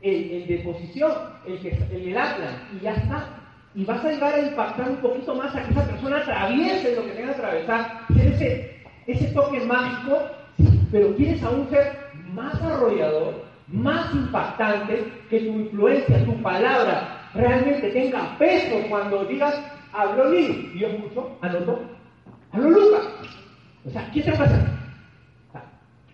el, 0.01 0.47
de 0.47 0.57
posición, 0.59 1.11
el 1.45 1.59
que 1.59 1.69
el 1.69 2.05
del 2.05 2.09
y 2.09 2.83
ya 2.83 2.93
está. 2.93 3.27
Y 3.75 3.83
vas 3.83 4.03
a 4.03 4.11
llegar 4.11 4.33
a 4.33 4.41
impactar 4.41 4.89
un 4.89 4.97
poquito 4.97 5.35
más 5.35 5.55
a 5.55 5.63
que 5.63 5.71
esa 5.71 5.85
persona 5.85 6.17
atraviese 6.17 6.95
lo 6.95 7.03
que 7.03 7.11
tenga 7.11 7.33
que 7.33 7.35
atravesar, 7.35 8.01
ser 8.15 8.81
ese, 9.05 9.25
toque 9.33 9.59
mágico, 9.61 10.21
pero 10.91 11.15
quieres 11.15 11.43
aún 11.43 11.69
ser 11.69 11.97
más 12.33 12.55
arrollador, 12.61 13.43
más 13.67 14.13
impactante, 14.13 15.11
que 15.29 15.39
tu 15.39 15.59
influencia, 15.59 16.25
tu 16.25 16.41
palabra 16.41 17.29
realmente 17.33 17.91
tenga 17.91 18.37
peso 18.37 18.81
cuando 18.89 19.25
digas, 19.25 19.61
habló 19.93 20.31
Lili, 20.31 20.71
y 20.73 20.79
yo 20.79 20.87
escucho, 20.87 21.37
anoto, 21.41 21.79
habló 22.51 22.69
Lucas. 22.69 23.07
O 23.89 23.91
sea, 23.91 24.07
¿qué 24.11 24.19
está 24.19 24.33
pasando? 24.33 24.69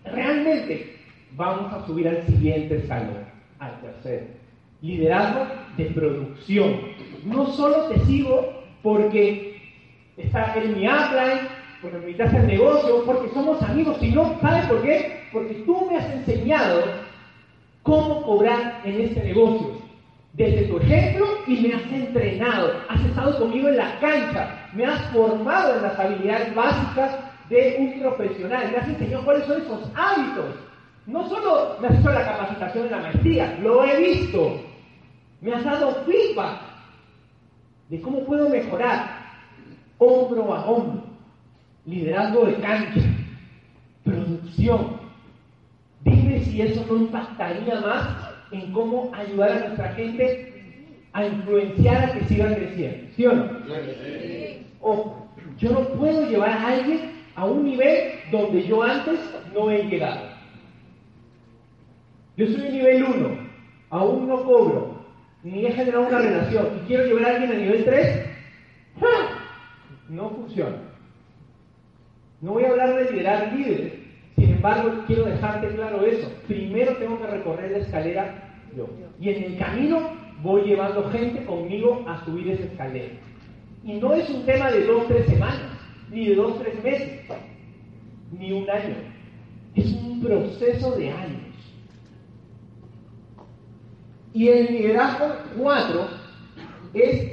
realmente 0.05 0.95
vamos 1.35 1.73
a 1.73 1.85
subir 1.85 2.07
al 2.07 2.25
siguiente 2.25 2.77
escalón, 2.77 3.25
al 3.59 3.81
tercero. 3.81 4.27
Liderazgo 4.81 5.45
de 5.75 5.85
producción. 5.85 6.79
No 7.25 7.47
solo 7.47 7.87
te 7.87 7.99
sigo 8.05 8.63
porque 8.81 9.59
está 10.15 10.53
en 10.55 10.77
mi 10.77 10.87
upline, 10.87 11.49
porque 11.81 11.97
me 11.97 12.03
invitas 12.03 12.33
al 12.33 12.47
negocio, 12.47 13.03
porque 13.05 13.33
somos 13.33 13.61
amigos, 13.63 13.97
sino, 13.99 14.39
¿sabes 14.39 14.65
por 14.67 14.81
qué? 14.81 15.23
Porque 15.33 15.55
tú 15.65 15.87
me 15.89 15.97
has 15.97 16.09
enseñado 16.11 16.81
cómo 17.83 18.21
cobrar 18.21 18.81
en 18.85 19.01
este 19.01 19.21
negocio. 19.21 19.81
Desde 20.31 20.67
tu 20.67 20.77
ejemplo 20.77 21.25
y 21.47 21.61
me 21.61 21.73
has 21.73 21.91
entrenado, 21.91 22.71
has 22.87 23.03
estado 23.03 23.37
conmigo 23.37 23.67
en 23.67 23.77
la 23.77 23.99
cancha, 23.99 24.69
me 24.73 24.85
has 24.85 25.01
formado 25.11 25.75
en 25.75 25.81
las 25.81 25.99
habilidades 25.99 26.55
básicas 26.55 27.34
de 27.49 27.75
un 27.79 27.99
profesional, 27.99 28.71
me 28.71 28.77
has 28.77 28.87
enseñado 28.87 29.25
cuáles 29.25 29.45
son 29.45 29.61
esos 29.61 29.91
hábitos. 29.95 30.55
No 31.05 31.29
solo 31.29 31.77
me 31.79 31.87
has 31.87 31.99
hecho 31.99 32.11
la 32.11 32.25
capacitación 32.25 32.85
en 32.85 32.91
la 32.91 32.97
maestría, 32.99 33.57
lo 33.61 33.83
he 33.83 33.99
visto. 33.99 34.61
Me 35.41 35.53
has 35.53 35.63
dado 35.63 36.03
feedback 36.05 36.61
de 37.89 38.01
cómo 38.01 38.25
puedo 38.25 38.49
mejorar 38.49 39.23
hombro 39.97 40.53
a 40.53 40.65
hombro, 40.65 41.03
liderazgo 41.85 42.45
de 42.45 42.55
cancha, 42.55 43.01
producción, 44.03 45.05
Dime 46.05 46.39
si 46.45 46.61
eso 46.61 46.85
no 46.87 46.97
impactaría 46.97 47.81
más 47.81 48.07
en 48.51 48.71
cómo 48.71 49.11
ayudar 49.15 49.51
a 49.51 49.59
nuestra 49.59 49.93
gente 49.93 50.53
a 51.13 51.25
influenciar 51.25 52.05
a 52.05 52.13
que 52.13 52.25
sigan 52.25 52.53
creciendo. 52.53 53.07
¿Sí 53.15 53.25
o 53.25 53.33
no? 53.33 53.49
O 54.81 55.27
yo 55.57 55.71
no 55.71 55.79
puedo 55.89 56.29
llevar 56.29 56.51
a 56.51 56.67
alguien 56.67 57.14
a 57.35 57.45
un 57.45 57.65
nivel 57.65 58.13
donde 58.31 58.63
yo 58.63 58.81
antes 58.81 59.19
no 59.53 59.69
he 59.69 59.83
llegado. 59.83 60.27
Yo 62.37 62.47
soy 62.47 62.67
un 62.67 62.71
nivel 62.71 63.03
1, 63.03 63.37
aún 63.89 64.27
no 64.27 64.43
cobro, 64.43 65.05
ni 65.43 65.65
he 65.65 65.71
generado 65.71 66.07
una 66.07 66.19
relación, 66.19 66.81
y 66.81 66.87
quiero 66.87 67.05
llevar 67.05 67.25
a 67.25 67.35
alguien 67.35 67.51
a 67.51 67.55
nivel 67.55 67.85
3, 67.85 68.25
no 70.09 70.29
funciona. 70.29 70.77
No 72.41 72.53
voy 72.53 72.65
a 72.65 72.69
hablar 72.69 72.95
de 72.95 73.11
liderar 73.11 73.53
líderes, 73.53 73.93
sin 74.35 74.51
embargo, 74.51 75.03
quiero 75.07 75.25
dejarte 75.25 75.69
claro 75.69 76.05
eso. 76.05 76.29
Primero 76.47 76.97
tengo 76.97 77.19
que 77.21 77.27
recorrer 77.27 77.71
la 77.71 77.77
escalera 77.77 78.53
yo. 78.75 78.89
Y 79.19 79.29
en 79.29 79.43
el 79.43 79.57
camino 79.57 80.09
voy 80.41 80.63
llevando 80.63 81.09
gente 81.09 81.45
conmigo 81.45 82.03
a 82.07 82.23
subir 82.25 82.49
esa 82.51 82.63
escalera. 82.63 83.13
Y 83.83 83.93
no 83.93 84.13
es 84.13 84.29
un 84.29 84.45
tema 84.45 84.71
de 84.71 84.85
dos, 84.85 85.07
tres 85.07 85.25
semanas, 85.27 85.74
ni 86.11 86.27
de 86.27 86.35
dos, 86.35 86.59
tres 86.59 86.83
meses, 86.83 87.21
ni 88.37 88.51
un 88.51 88.69
año. 88.69 88.95
Es 89.75 89.91
un 89.93 90.21
proceso 90.21 90.91
de 90.91 91.09
años. 91.11 91.41
Y 94.33 94.49
el 94.49 94.67
liderazgo 94.67 95.27
4 95.57 96.07
es 96.93 97.31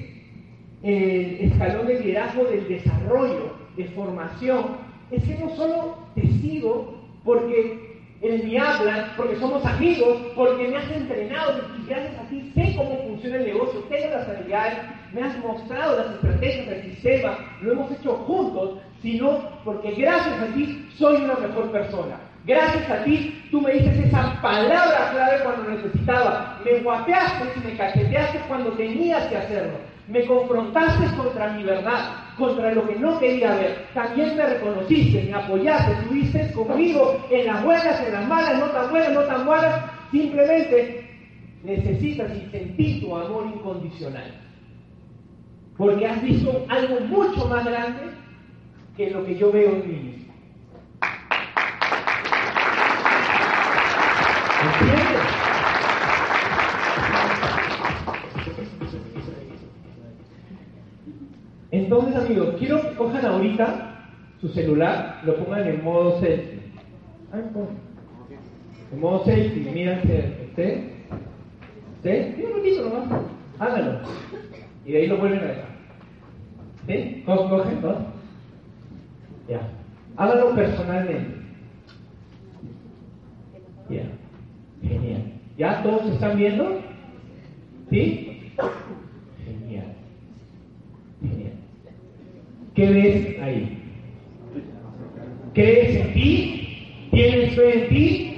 el 0.83 1.41
escalón 1.41 1.87
de 1.87 2.01
liderazgo 2.01 2.45
del 2.45 2.69
desarrollo, 2.69 3.57
de 3.77 3.85
formación 3.87 4.93
es 5.13 5.23
que 5.25 5.39
no 5.39 5.55
solo 5.55 5.99
te 6.15 6.23
sigo 6.23 6.95
porque 7.23 8.01
en 8.23 8.47
mi 8.47 8.57
habla, 8.57 9.13
porque 9.17 9.37
somos 9.37 9.65
amigos, 9.65 10.19
porque 10.35 10.69
me 10.69 10.77
has 10.77 10.91
entrenado 10.91 11.61
y 11.79 11.87
gracias 11.89 12.19
a 12.19 12.29
ti 12.29 12.51
sé 12.55 12.75
cómo 12.77 12.97
funciona 13.03 13.37
el 13.37 13.47
negocio, 13.47 13.81
tengo 13.91 14.11
las 14.11 14.29
habilidades, 14.29 14.79
me 15.13 15.23
has 15.23 15.39
mostrado 15.39 15.99
las 15.99 16.15
estrategias 16.15 16.69
del 16.69 16.83
sistema, 16.83 17.39
lo 17.61 17.73
hemos 17.73 17.91
hecho 17.93 18.15
juntos, 18.27 18.79
sino 19.03 19.41
porque 19.65 19.93
gracias 19.93 20.41
a 20.41 20.47
ti 20.55 20.89
soy 20.97 21.23
una 21.23 21.35
mejor 21.35 21.71
persona. 21.71 22.17
Gracias 22.45 22.91
a 22.91 23.05
ti, 23.05 23.41
tú 23.51 23.61
me 23.61 23.73
dices 23.73 24.07
esa 24.07 24.41
palabra 24.43 25.11
clave 25.13 25.45
cuando 25.45 25.71
necesitaba. 25.71 26.59
Me 26.65 26.81
guapeaste 26.81 27.45
y 27.57 27.67
me 27.67 27.77
cacheteaste 27.77 28.41
cuando 28.49 28.73
tenías 28.73 29.27
que 29.29 29.37
hacerlo. 29.37 29.79
Me 30.09 30.27
confrontaste 30.27 31.07
contra 31.17 31.53
mi 31.53 31.63
verdad, 31.63 32.17
contra 32.37 32.73
lo 32.73 32.87
que 32.89 32.97
no 32.97 33.21
quería 33.21 33.55
ver. 33.55 33.87
También 33.95 34.37
me 34.37 34.45
reconociste, 34.45 35.23
me 35.23 35.35
apoyaste, 35.35 35.93
estuviste 35.93 36.53
conmigo 36.53 37.25
en 37.31 37.47
las 37.47 37.63
buenas, 37.63 38.01
en 38.05 38.13
las 38.13 38.27
malas, 38.27 38.59
no 38.59 38.67
tan 38.67 38.91
buenas, 38.91 39.13
no 39.13 39.23
tan 39.23 39.47
buenas. 39.47 39.85
Simplemente 40.11 41.09
necesitas 41.63 42.29
y 42.37 42.51
sentir 42.51 43.03
tu 43.03 43.17
amor 43.17 43.47
incondicional. 43.55 44.52
Porque 45.83 46.07
has 46.07 46.23
visto 46.23 46.65
algo 46.69 47.01
mucho 47.01 47.49
más 47.49 47.65
grande 47.65 48.03
que 48.97 49.11
lo 49.11 49.27
que 49.27 49.35
yo 49.37 49.51
veo 49.51 49.71
en 49.71 49.89
mí 49.89 49.97
mismo. 49.97 50.33
Entonces, 61.73 62.15
amigos, 62.15 62.55
quiero 62.61 62.81
que 62.81 62.95
cojan 62.95 63.27
ahorita 63.27 64.07
su 64.41 64.51
celular, 64.51 65.21
lo 65.25 65.35
pongan 65.35 65.67
en 65.67 65.83
modo 65.83 66.21
selfie. 66.21 66.61
En 68.93 69.01
modo 69.01 69.25
selfie, 69.25 69.69
mírense, 69.69 70.47
usted, 70.49 70.81
usted, 71.97 72.37
un 72.39 72.53
ratito 72.55 72.85
nomás, 72.85 73.23
háganlo. 73.59 73.99
Y 74.87 74.93
de 74.93 74.99
ahí 74.99 75.07
lo 75.09 75.17
vuelven 75.17 75.41
a 75.41 75.43
dejar. 75.43 75.72
¿Sí? 76.87 77.23
Cogen, 77.25 77.81
¿no? 77.83 77.95
Ya. 79.49 79.69
Háganlo 80.17 80.55
personalmente. 80.55 81.43
Ya. 83.89 84.03
Genial. 84.83 85.23
¿Ya 85.59 85.83
todos 85.83 86.07
están 86.07 86.37
viendo? 86.37 86.81
¿Sí? 87.91 88.53
Genial. 89.45 89.95
Genial. 91.21 91.53
¿Qué 92.75 92.91
ves 92.91 93.43
ahí? 93.43 93.79
¿Crees 95.55 95.97
en 95.97 96.15
ti? 96.15 97.09
¿Tienes 97.11 97.55
fe 97.55 97.85
en 97.85 97.89
ti? 97.91 98.37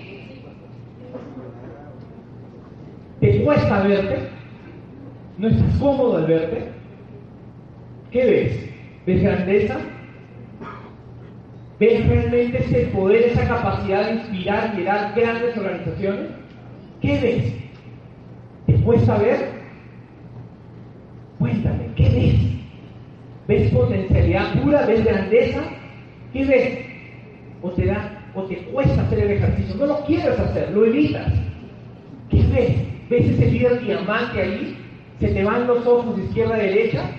¿Te 3.20 3.44
cuesta 3.44 3.83
verte? 3.85 4.28
¿No 5.38 5.48
estás 5.48 5.78
cómodo 5.78 6.16
al 6.18 6.26
verte? 6.26 6.73
¿Qué 8.14 8.24
ves? 8.24 8.70
¿Ves 9.07 9.22
grandeza? 9.24 9.77
¿Ves 11.81 12.07
realmente 12.07 12.59
ese 12.59 12.87
poder, 12.92 13.22
esa 13.22 13.48
capacidad 13.48 14.07
de 14.07 14.12
inspirar 14.12 14.85
dar 14.85 15.12
grandes 15.16 15.57
organizaciones? 15.57 16.27
¿Qué 17.03 17.18
ves? 17.18 17.53
¿Te 18.66 18.85
cuesta 18.85 19.18
ver? 19.18 19.48
Cuéntame, 21.40 21.88
¿qué 21.96 22.09
ves? 22.09 22.35
¿Ves 23.48 23.72
potencialidad 23.72 24.62
pura? 24.62 24.87
¿Ves 24.87 25.05
grandeza? 25.05 25.64
¿Qué 26.33 26.44
ves? 26.44 26.79
¿O 27.62 27.70
te 27.72 27.85
da, 27.85 28.31
o 28.37 28.44
te 28.44 28.59
cuesta 28.59 29.03
hacer 29.03 29.18
el 29.18 29.31
ejercicio? 29.33 29.74
No 29.74 29.87
lo 29.87 30.05
quieres 30.05 30.38
hacer, 30.38 30.70
lo 30.70 30.85
evitas. 30.85 31.33
¿Qué 32.31 32.44
ves? 32.55 32.77
¿Ves 33.11 33.29
ese 33.31 33.50
líder 33.50 33.81
diamante 33.81 34.40
ahí? 34.40 34.77
¿Se 35.18 35.27
te 35.31 35.42
van 35.42 35.66
los 35.66 35.85
ojos 35.85 36.16
de 36.16 36.22
izquierda 36.27 36.55
a 36.55 36.59
derecha? 36.59 37.11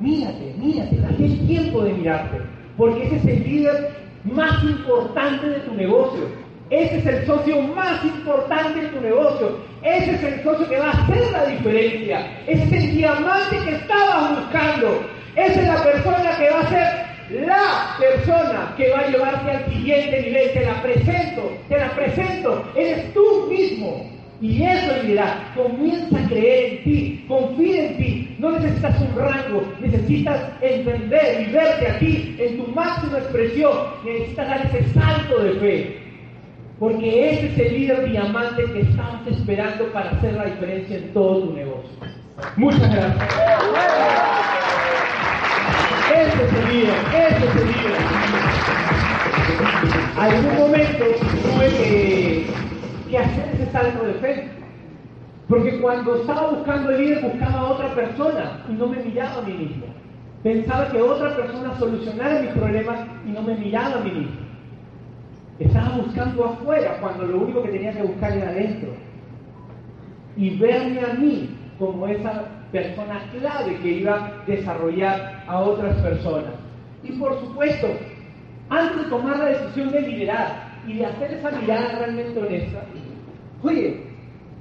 Mírate, 0.00 0.54
mírate, 0.56 0.96
date 0.96 1.26
el 1.26 1.46
tiempo 1.46 1.82
de 1.82 1.92
mirarte, 1.92 2.38
porque 2.78 3.04
ese 3.04 3.16
es 3.16 3.24
el 3.26 3.44
líder 3.44 3.90
más 4.24 4.64
importante 4.64 5.46
de 5.46 5.60
tu 5.60 5.74
negocio. 5.74 6.22
Ese 6.70 6.98
es 6.98 7.06
el 7.06 7.26
socio 7.26 7.60
más 7.62 8.02
importante 8.04 8.80
de 8.80 8.88
tu 8.88 9.00
negocio. 9.00 9.58
Ese 9.82 10.12
es 10.12 10.22
el 10.22 10.42
socio 10.42 10.68
que 10.68 10.78
va 10.78 10.90
a 10.90 11.02
hacer 11.02 11.32
la 11.32 11.44
diferencia. 11.46 12.26
Ese 12.46 12.62
es 12.62 12.72
el 12.72 12.96
diamante 12.96 13.58
que 13.64 13.74
estabas 13.74 14.40
buscando. 14.40 15.02
Esa 15.36 15.60
es 15.60 15.66
la 15.66 15.82
persona 15.82 16.36
que 16.38 16.50
va 16.50 16.60
a 16.60 16.68
ser 16.68 17.10
la 17.30 17.96
persona 17.98 18.74
que 18.76 18.90
va 18.90 19.00
a 19.00 19.08
llevarte 19.08 19.50
al 19.50 19.64
siguiente 19.66 20.22
nivel. 20.22 20.52
Te 20.52 20.64
la 20.64 20.80
presento, 20.80 21.58
te 21.68 21.78
la 21.78 21.90
presento. 21.90 22.72
Eres 22.74 23.12
tú 23.12 23.48
mismo. 23.50 24.19
Y 24.40 24.62
eso 24.62 24.94
es 24.96 25.04
liderazgo. 25.04 25.64
Comienza 25.64 26.18
a 26.18 26.28
creer 26.28 26.72
en 26.72 26.84
ti, 26.84 27.24
confía 27.28 27.86
en 27.86 27.96
ti. 27.98 28.36
No 28.38 28.52
necesitas 28.52 29.00
un 29.00 29.14
rango, 29.16 29.62
necesitas 29.80 30.40
entender 30.62 31.46
y 31.46 31.52
verte 31.52 31.86
a 31.88 31.98
ti 31.98 32.36
en 32.38 32.56
tu 32.56 32.66
máxima 32.72 33.18
expresión. 33.18 33.72
Necesitas 34.04 34.48
dar 34.48 34.66
ese 34.66 34.94
salto 34.94 35.42
de 35.42 35.52
fe. 35.60 36.00
Porque 36.78 37.30
ese 37.32 37.46
es 37.48 37.58
el 37.58 37.78
líder 37.78 38.10
diamante 38.10 38.64
que 38.72 38.80
estamos 38.80 39.26
esperando 39.26 39.84
para 39.92 40.12
hacer 40.12 40.32
la 40.32 40.46
diferencia 40.46 40.96
en 40.96 41.12
todo 41.12 41.40
tu 41.40 41.52
negocio. 41.52 41.90
Muchas 42.56 42.80
gracias. 42.80 43.28
Ese 46.10 46.44
es 46.44 46.52
el 46.54 46.72
líder, 46.72 46.94
ese 47.14 47.44
es 47.46 47.56
el 47.56 47.66
líder. 47.66 48.00
Algún 50.18 50.58
momento 50.58 51.04
tuve 51.42 51.68
que, 51.68 52.46
que 53.10 53.18
hacer 53.18 53.54
ese 53.54 53.70
salto 53.72 54.04
de 54.06 54.14
fe. 54.14 54.48
Porque 55.48 55.80
cuando 55.80 56.14
estaba 56.16 56.50
buscando 56.50 56.90
el 56.90 56.98
líder, 56.98 57.22
buscaba 57.24 57.58
a 57.58 57.72
otra 57.72 57.94
persona 57.94 58.64
y 58.68 58.72
no 58.72 58.86
me 58.86 59.02
miraba 59.02 59.38
a 59.38 59.42
mí 59.42 59.52
mismo. 59.52 59.86
Pensaba 60.42 60.88
que 60.90 61.02
otra 61.02 61.36
persona 61.36 61.76
solucionara 61.78 62.40
mis 62.40 62.52
problemas 62.52 63.00
y 63.26 63.30
no 63.30 63.42
me 63.42 63.56
miraba 63.56 63.96
a 63.96 64.04
mí 64.04 64.10
mismo. 64.12 64.40
Estaba 65.58 65.96
buscando 65.96 66.44
afuera 66.44 66.98
cuando 67.00 67.26
lo 67.26 67.38
único 67.40 67.62
que 67.62 67.70
tenía 67.70 67.92
que 67.92 68.02
buscar 68.02 68.32
era 68.32 68.48
adentro. 68.48 68.90
Y 70.36 70.56
verme 70.56 71.00
a 71.00 71.14
mí 71.14 71.50
como 71.78 72.06
esa 72.06 72.44
persona 72.70 73.20
clave 73.32 73.76
que 73.82 73.88
iba 73.88 74.14
a 74.14 74.44
desarrollar 74.46 75.44
a 75.46 75.58
otras 75.60 75.96
personas. 75.96 76.54
Y 77.02 77.12
por 77.12 77.38
supuesto, 77.40 77.88
antes 78.68 79.04
de 79.04 79.10
tomar 79.10 79.38
la 79.38 79.46
decisión 79.46 79.90
de 79.90 80.00
liderar 80.02 80.70
y 80.86 80.94
de 80.94 81.06
hacer 81.06 81.32
esa 81.32 81.50
mirada 81.50 81.98
realmente 81.98 82.38
honesta, 82.38 82.84
oye, 83.62 84.00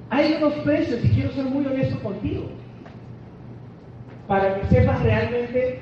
hay 0.10 0.36
unos 0.38 0.54
precios 0.64 1.04
y 1.04 1.10
quiero 1.10 1.32
ser 1.32 1.46
muy 1.46 1.66
honesto 1.66 2.00
contigo, 2.02 2.46
para 4.28 4.56
que 4.56 4.68
sepas 4.68 5.02
realmente 5.04 5.80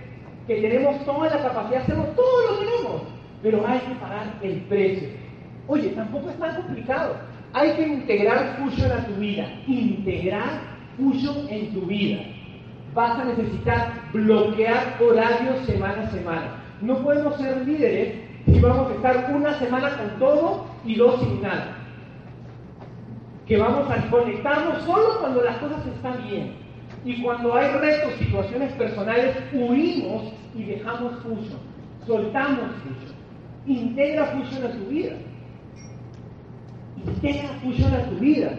que 0.48 0.56
tenemos 0.62 1.04
toda 1.06 1.30
la 1.30 1.42
capacidad 1.42 1.82
hacerlo, 1.82 2.06
todo 2.16 2.52
lo 2.52 2.58
tenemos, 2.60 3.02
pero 3.44 3.68
hay 3.68 3.80
que 3.80 3.96
pagar 3.96 4.34
el 4.42 4.62
precio. 4.62 5.10
Oye, 5.68 5.90
tampoco 5.90 6.30
es 6.30 6.40
tan 6.40 6.56
complicado. 6.56 7.16
Hay 7.54 7.74
que 7.74 7.88
integrar 7.88 8.58
Fusion 8.58 8.92
a 8.92 9.06
tu 9.06 9.14
vida. 9.16 9.48
Integrar 9.68 10.62
Fusion 10.98 11.48
en 11.50 11.74
tu 11.74 11.82
vida. 11.82 12.20
Vas 12.94 13.20
a 13.20 13.26
necesitar 13.26 13.94
bloquear 14.14 14.98
horarios 15.02 15.66
semana 15.66 16.04
a 16.04 16.12
semana. 16.12 16.64
No 16.82 16.98
podemos 17.04 17.36
ser 17.38 17.66
líderes 17.66 18.16
si 18.46 18.60
vamos 18.60 18.92
a 18.92 18.96
estar 18.96 19.34
una 19.34 19.54
semana 19.60 19.98
con 19.98 20.20
todo 20.20 20.66
y 20.86 20.96
dos 20.96 21.20
sin 21.20 21.42
nada. 21.42 21.77
Que 23.48 23.58
vamos 23.58 23.90
a 23.90 24.10
conectarnos 24.10 24.84
solo 24.84 25.20
cuando 25.20 25.42
las 25.42 25.58
cosas 25.58 25.86
están 25.88 26.28
bien. 26.28 26.52
Y 27.06 27.22
cuando 27.22 27.56
hay 27.56 27.72
retos, 27.72 28.14
situaciones 28.20 28.74
personales, 28.74 29.38
huimos 29.54 30.34
y 30.56 30.64
dejamos 30.64 31.14
Fusion. 31.24 31.60
Soltamos 32.06 32.72
Fusion. 32.84 33.16
Integra 33.66 34.26
Fusion 34.26 34.66
a 34.66 34.72
tu 34.72 34.86
vida. 34.86 35.14
Integra 37.06 37.50
Fusion 37.62 37.94
a 37.94 38.04
tu 38.10 38.16
vida. 38.16 38.52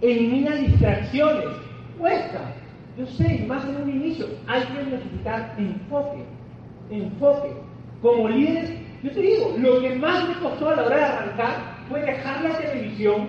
Elimina 0.00 0.56
distracciones. 0.56 1.46
Cuesta. 1.98 2.54
Yo 2.96 3.06
sé, 3.06 3.44
más 3.48 3.64
en 3.64 3.82
un 3.82 3.90
inicio, 3.90 4.26
hay 4.46 4.62
que 4.62 4.90
necesitar 4.90 5.54
enfoque. 5.58 6.24
Enfoque. 6.90 7.52
Como 8.00 8.28
líderes, 8.28 8.72
yo 9.02 9.10
te 9.10 9.20
digo, 9.20 9.54
lo 9.58 9.80
que 9.80 9.96
más 9.96 10.28
me 10.28 10.34
costó 10.36 10.68
a 10.68 10.76
la 10.76 10.84
hora 10.84 10.96
de 10.96 11.04
arrancar 11.04 11.56
fue 11.88 12.02
dejar 12.02 12.42
la 12.42 12.58
televisión, 12.58 13.28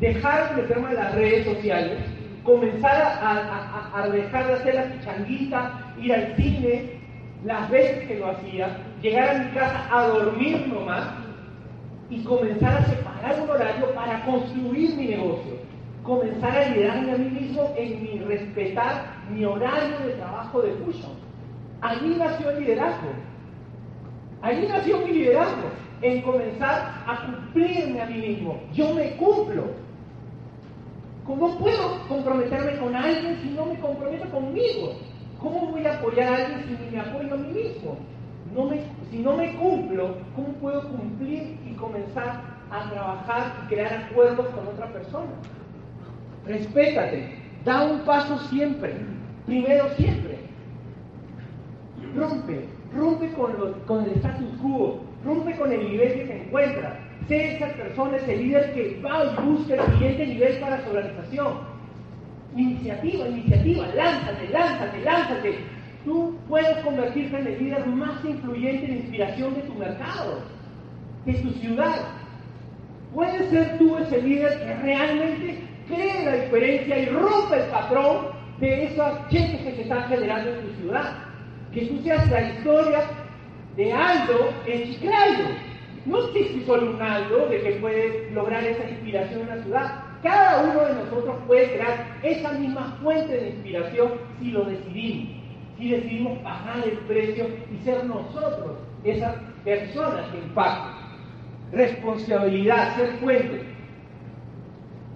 dejar 0.00 0.54
de 0.54 0.62
meterme 0.62 0.90
en 0.90 0.96
las 0.96 1.14
redes 1.14 1.46
sociales, 1.46 1.98
comenzar 2.44 3.18
a, 3.22 4.08
dejar 4.08 4.46
de 4.46 4.52
hacer 4.54 4.74
la 4.74 4.84
pichanguita, 4.84 5.94
ir 6.00 6.14
al 6.14 6.36
cine, 6.36 6.90
las 7.44 7.68
veces 7.70 8.06
que 8.06 8.18
lo 8.18 8.28
hacía, 8.28 8.76
llegar 9.02 9.28
a 9.28 9.38
mi 9.38 9.50
casa 9.50 9.88
a 9.90 10.06
dormir 10.08 10.66
nomás 10.68 11.08
y 12.08 12.22
comenzar 12.22 12.78
a 12.78 12.84
separar 12.84 13.40
un 13.42 13.50
horario 13.50 13.92
para 13.94 14.24
construir 14.24 14.94
mi 14.96 15.08
negocio. 15.08 15.56
Comenzar 16.02 16.56
a 16.56 16.68
liderarme 16.68 17.12
a 17.12 17.18
mí 17.18 17.30
mismo 17.30 17.74
en 17.76 18.02
mi 18.02 18.18
respetar 18.20 19.16
mi 19.28 19.44
horario 19.44 19.98
de 20.06 20.12
trabajo 20.12 20.62
de 20.62 20.70
Fusion. 20.74 21.12
Allí 21.80 22.14
nació 22.16 22.50
el 22.50 22.60
liderazgo. 22.60 23.08
Allí 24.40 24.68
nació 24.68 24.98
mi 24.98 25.12
liderazgo. 25.12 25.68
En 26.02 26.22
comenzar 26.22 27.02
a 27.06 27.26
cumplirme 27.26 28.00
a 28.00 28.06
mí 28.06 28.18
mismo. 28.18 28.60
Yo 28.72 28.94
me 28.94 29.16
cumplo. 29.16 29.64
¿Cómo 31.26 31.58
puedo 31.58 32.06
comprometerme 32.08 32.78
con 32.78 32.94
alguien 32.94 33.36
si 33.42 33.50
no 33.50 33.66
me 33.66 33.80
comprometo 33.80 34.30
conmigo? 34.30 34.92
¿Cómo 35.40 35.72
voy 35.72 35.84
a 35.84 35.94
apoyar 35.94 36.32
a 36.32 36.36
alguien 36.36 36.64
si 36.66 36.84
ni 36.84 36.90
me 36.92 37.00
apoyo 37.00 37.34
a 37.34 37.36
mí 37.36 37.48
mismo? 37.48 37.96
No 38.54 38.66
me, 38.66 38.80
si 39.10 39.18
no 39.18 39.36
me 39.36 39.54
cumplo, 39.56 40.14
¿cómo 40.36 40.48
puedo 40.60 40.88
cumplir 40.88 41.58
y 41.66 41.72
comenzar 41.74 42.42
a 42.70 42.90
trabajar 42.90 43.54
y 43.64 43.68
crear 43.68 44.06
acuerdos 44.08 44.46
con 44.48 44.68
otra 44.68 44.86
persona? 44.92 45.32
Respétate, 46.46 47.34
da 47.64 47.84
un 47.84 48.00
paso 48.00 48.38
siempre, 48.48 48.94
primero 49.46 49.88
siempre. 49.96 50.38
Rompe, 52.14 52.68
rompe 52.94 53.32
con, 53.32 53.58
lo, 53.58 53.72
con 53.84 54.04
el 54.04 54.12
status 54.12 54.56
quo, 54.62 55.00
rompe 55.24 55.56
con 55.56 55.72
el 55.72 55.90
nivel 55.90 56.14
que 56.14 56.24
te 56.24 56.46
encuentras. 56.46 57.05
Sé 57.28 57.56
esa 57.56 57.68
persona, 57.68 58.16
ese 58.18 58.36
líder 58.36 58.72
que 58.74 59.00
va 59.04 59.24
y 59.24 59.46
busca 59.46 59.74
el 59.74 59.92
siguiente 59.92 60.26
nivel 60.26 60.60
para 60.60 60.84
su 60.84 60.90
organización 60.90 61.76
iniciativa, 62.56 63.28
iniciativa, 63.28 63.86
lánzate, 63.94 64.48
lánzate, 64.48 65.00
lánzate. 65.00 65.58
Tú 66.04 66.38
puedes 66.48 66.76
convertirte 66.78 67.38
en 67.38 67.46
el 67.46 67.58
líder 67.58 67.86
más 67.86 68.24
influyente 68.24 68.86
en 68.86 68.96
inspiración 68.98 69.54
de 69.54 69.62
tu 69.62 69.74
mercado, 69.74 70.40
de 71.24 71.34
tu 71.34 71.50
ciudad. 71.52 71.96
Puedes 73.12 73.50
ser 73.50 73.78
tú 73.78 73.96
ese 73.98 74.22
líder 74.22 74.58
que 74.60 74.74
realmente 74.74 75.58
cree 75.88 76.24
la 76.24 76.32
diferencia 76.44 76.98
y 76.98 77.06
rompe 77.06 77.56
el 77.56 77.70
patrón 77.70 78.28
de 78.60 78.84
esos 78.84 79.28
cheques 79.30 79.60
que 79.62 79.74
se 79.74 79.82
están 79.82 80.08
generando 80.08 80.50
en 80.50 80.60
tu 80.66 80.82
ciudad. 80.82 81.12
Que 81.72 81.86
tú 81.86 82.00
seas 82.02 82.30
la 82.30 82.42
historia 82.42 83.00
de 83.76 83.92
Aldo 83.92 84.52
en 84.66 84.84
Chiclayo. 84.84 85.65
No 86.06 86.18
un 86.18 87.02
Aldo 87.02 87.48
de 87.48 87.62
que 87.62 87.72
puede 87.80 88.30
lograr 88.30 88.62
esa 88.64 88.88
inspiración 88.88 89.40
en 89.40 89.48
la 89.48 89.62
ciudad. 89.62 90.02
Cada 90.22 90.62
uno 90.62 90.84
de 90.84 90.94
nosotros 90.94 91.36
puede 91.46 91.72
crear 91.72 92.18
esa 92.22 92.52
misma 92.52 92.96
fuente 93.02 93.36
de 93.36 93.48
inspiración 93.50 94.12
si 94.38 94.50
lo 94.50 94.64
decidimos, 94.64 95.28
si 95.78 95.90
decidimos 95.90 96.38
pagar 96.38 96.82
el 96.84 96.98
precio 97.00 97.46
y 97.72 97.84
ser 97.84 98.04
nosotros 98.04 98.76
esas 99.04 99.34
personas 99.64 100.26
que 100.30 100.38
impactan. 100.38 100.94
Responsabilidad, 101.72 102.96
ser 102.96 103.08
fuente. 103.18 103.62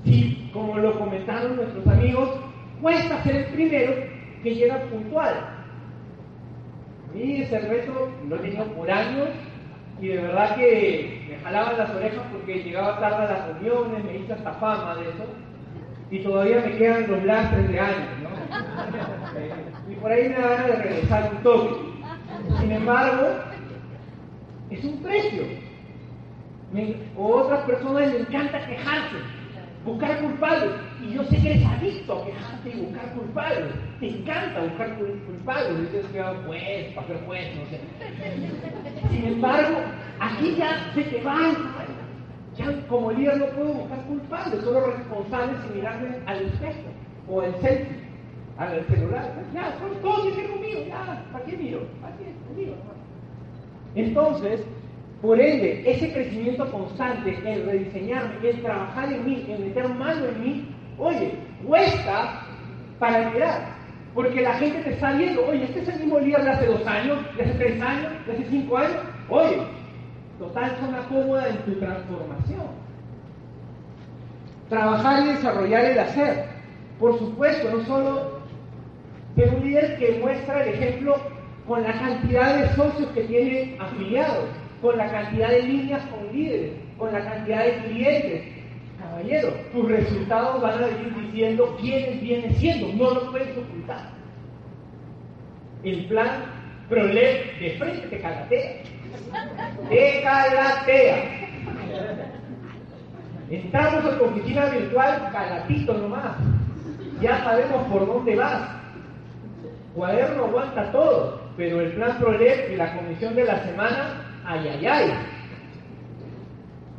Si, 0.05 0.50
como 0.53 0.76
lo 0.76 0.98
comentaron 0.98 1.57
nuestros 1.57 1.87
amigos, 1.87 2.31
cuesta 2.81 3.22
ser 3.22 3.37
el 3.37 3.44
primero 3.46 3.92
que 4.42 4.55
llega 4.55 4.81
puntual. 4.90 5.35
A 7.09 7.14
mí 7.14 7.42
ese 7.42 7.59
reto 7.61 8.11
lo 8.29 8.37
he 8.37 8.38
tenido 8.40 8.64
por 8.74 8.90
años 8.90 9.29
y 10.01 10.09
de 10.09 10.17
verdad 10.17 10.57
que 10.57 11.27
me 11.29 11.39
jalaban 11.39 11.79
las 11.79 11.91
orejas 11.91 12.23
porque 12.33 12.63
llegaba 12.63 12.99
tarde 12.99 13.27
a 13.27 13.33
las 13.33 13.47
reuniones, 13.49 14.05
me 14.05 14.17
hice 14.17 14.33
hasta 14.33 14.53
fama 14.55 14.97
de 14.97 15.11
eso. 15.11 15.25
Y 16.11 16.21
todavía 16.21 16.63
me 16.65 16.77
quedan 16.77 17.11
los 17.11 17.25
lastres 17.25 17.69
de 17.69 17.79
años, 17.79 18.09
¿no? 18.23 18.31
y 19.93 19.95
por 19.97 20.11
ahí 20.11 20.29
me 20.29 20.35
da 20.35 20.49
ganas 20.49 20.67
de 20.67 20.77
regresar 20.77 21.31
un 21.33 21.43
toque. 21.43 21.75
Sin 22.61 22.73
embargo, 22.73 23.29
es 24.71 24.85
un 24.85 25.03
precio. 25.03 25.43
o 27.17 27.27
otras 27.27 27.61
personas 27.65 28.09
les 28.09 28.21
encanta 28.23 28.67
quejarse, 28.67 29.17
buscar 29.85 30.21
culpables. 30.21 30.73
Y 31.03 31.14
yo 31.14 31.25
sé 31.25 31.37
que 31.37 31.51
eres 31.51 31.66
adicto 31.66 32.23
a 32.23 32.27
quejarte 32.27 32.71
y 32.71 32.81
buscar 32.81 33.12
culpables. 33.14 33.75
Te 34.01 34.09
encanta 34.09 34.61
buscar 34.61 34.99
culpables. 34.99 35.81
Dices 35.81 36.07
que 36.12 36.23
juez, 36.47 36.95
papel 36.95 37.19
juez, 37.27 37.57
no 37.57 37.66
sé. 37.71 37.81
Sin 39.11 39.25
embargo, 39.25 39.79
aquí 40.21 40.57
ya 40.57 40.93
se 40.95 41.03
te 41.03 41.23
van. 41.23 41.57
Ya 42.57 42.87
como 42.88 43.12
líder 43.12 43.38
no 43.38 43.47
puedo 43.47 43.73
buscar 43.73 44.03
culpables, 44.07 44.64
solo 44.64 44.87
responsables 44.87 45.57
y 45.71 45.77
mirarme 45.77 46.09
al 46.27 46.43
espejo 46.43 46.90
o 47.29 47.40
al 47.40 47.55
selfie, 47.61 47.97
al 48.59 48.85
celular. 48.87 49.33
Ya, 49.55 49.79
todo 50.03 50.23
tiene 50.23 50.49
conmigo, 50.49 50.81
ya, 50.87 51.25
¿para 51.33 51.45
qué 51.45 51.57
miro? 51.57 51.87
¿Para 52.03 52.16
qué? 52.16 52.25
Conmigo, 52.49 52.75
entonces, 53.95 54.61
por 55.20 55.38
ende, 55.38 55.83
ese 55.85 56.12
crecimiento 56.12 56.70
constante, 56.70 57.38
el 57.44 57.66
rediseñarme, 57.66 58.48
el 58.48 58.62
trabajar 58.62 59.12
en 59.12 59.26
mí, 59.26 59.44
el 59.48 59.66
meter 59.66 59.88
mano 59.88 60.24
en 60.24 60.40
mí, 60.40 60.74
oye, 60.98 61.33
cuesta 61.66 62.42
para 62.98 63.30
mirar. 63.30 63.80
Porque 64.14 64.40
la 64.40 64.54
gente 64.54 64.80
te 64.80 64.94
está 64.94 65.12
viendo, 65.12 65.46
oye, 65.46 65.64
este 65.64 65.80
es 65.80 65.88
el 65.88 66.00
mismo 66.00 66.18
líder 66.18 66.42
de 66.42 66.50
hace 66.50 66.66
dos 66.66 66.87
años, 66.87 67.18
de 67.37 67.42
hace 67.42 67.54
tres 67.54 67.83
años, 67.83 68.12
de 68.26 68.33
hace 68.33 68.46
cinco 68.50 68.78
años. 68.78 68.96
Oye, 69.28 69.59
total 70.38 70.76
zona 70.80 70.98
cómoda 71.09 71.48
en 71.48 71.56
tu 71.59 71.78
transformación. 71.78 72.66
Trabajar 74.70 75.22
y 75.22 75.28
desarrollar 75.28 75.85
el 75.85 75.98
hacer. 75.98 76.44
Por 76.98 77.18
supuesto, 77.18 77.70
no 77.70 77.85
solo 77.85 78.40
ser 79.37 79.54
un 79.54 79.64
líder 79.64 79.98
que 79.98 80.18
muestra 80.20 80.64
el 80.64 80.74
ejemplo 80.74 81.16
con 81.66 81.83
la 81.83 81.92
cantidad 81.92 82.56
de 82.56 82.68
socios 82.74 83.11
que 83.11 83.22
tiene 83.24 83.76
afiliados, 83.78 84.48
con 84.81 84.97
la 84.97 85.11
cantidad 85.11 85.49
de 85.51 85.62
líneas 85.62 86.03
con 86.07 86.33
líderes, 86.33 86.73
con 86.99 87.12
la 87.12 87.21
cantidad 87.25 87.64
de 87.64 87.77
clientes. 87.85 88.43
Caballero, 88.99 89.49
tus 89.73 89.88
resultados 89.88 90.61
van 90.61 90.85
a 90.85 90.88
ir 90.88 91.14
diciendo 91.27 91.77
quiénes 91.81 92.21
viene 92.21 92.53
siendo, 92.55 92.93
no 92.95 93.14
lo 93.14 93.31
puedes 93.31 93.57
ocultar. 93.57 94.11
El 95.83 96.05
plan 96.07 96.45
ProLEP 96.88 97.59
de 97.61 97.71
frente 97.79 98.09
te 98.09 98.21
calatea. 98.21 98.73
Te 99.88 100.23
calatea. 100.23 101.25
Entramos 103.51 104.05
a 104.05 104.19
tu 104.19 104.25
oficina 104.25 104.66
virtual, 104.66 105.29
calatito 105.33 105.95
nomás. 105.95 106.37
Ya 107.21 107.43
sabemos 107.43 107.87
por 107.88 108.07
dónde 108.07 108.37
vas. 108.37 108.77
Cuaderno 109.95 110.45
aguanta 110.45 110.93
todo 110.93 111.40
pero 111.61 111.83
el 111.83 111.93
plan 111.93 112.16
PROLEP 112.19 112.73
y 112.73 112.77
la 112.77 112.97
comisión 112.97 113.35
de 113.35 113.45
la 113.45 113.62
semana, 113.62 114.30
ay, 114.51 114.69
ay, 114.69 114.87
ay. 114.87 115.11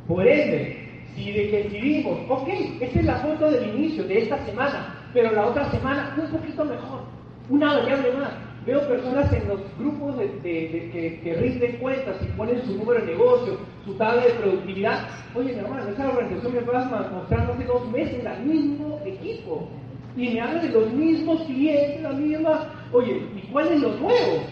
Por 0.08 0.28
ende, 0.28 0.78
si 1.16 1.32
decidimos, 1.32 2.20
ok, 2.30 2.48
esta 2.80 3.00
es 3.00 3.06
la 3.06 3.16
foto 3.18 3.52
del 3.52 3.76
inicio 3.76 4.04
de 4.06 4.20
esta 4.20 4.44
semana, 4.46 4.96
pero 5.14 5.32
la 5.32 5.48
otra 5.48 5.70
semana 5.72 6.16
un 6.18 6.28
poquito 6.28 6.66
mejor, 6.66 7.02
una 7.50 7.78
variable 7.78 8.14
más. 8.14 8.32
Veo 8.66 8.88
personas 8.88 9.34
en 9.34 9.48
los 9.48 9.60
grupos 9.80 10.18
de, 10.18 10.30
que, 10.44 11.36
rinden 11.40 11.78
cuentas 11.78 12.16
y 12.22 12.26
ponen 12.38 12.62
su 12.64 12.78
número 12.78 13.00
de 13.02 13.14
negocio, 13.14 13.58
su 13.86 13.96
tabla 13.96 14.24
de 14.24 14.34
productividad. 14.34 15.08
Oye, 15.34 15.54
mi 15.54 15.60
hermano, 15.60 15.90
esa 15.90 16.10
organización 16.10 16.54
me 16.54 16.62
va 16.62 16.82
a 16.84 17.10
mostrar 17.12 17.50
hace 17.50 17.64
dos 17.64 17.90
meses 17.90 18.24
al 18.24 18.44
mismo 18.44 19.00
equipo. 19.04 19.68
Y 20.16 20.30
me 20.30 20.42
habla 20.42 20.62
de 20.62 20.70
los 20.70 20.92
mismos 20.94 21.42
clientes, 21.46 22.02
la 22.02 22.12
misma 22.12 22.70
Oye, 22.94 23.26
¿y 23.36 23.48
cuál 23.52 23.68
es 23.70 23.80
lo 23.80 23.90
nuevo? 23.96 24.44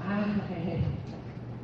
Ah, 0.00 0.24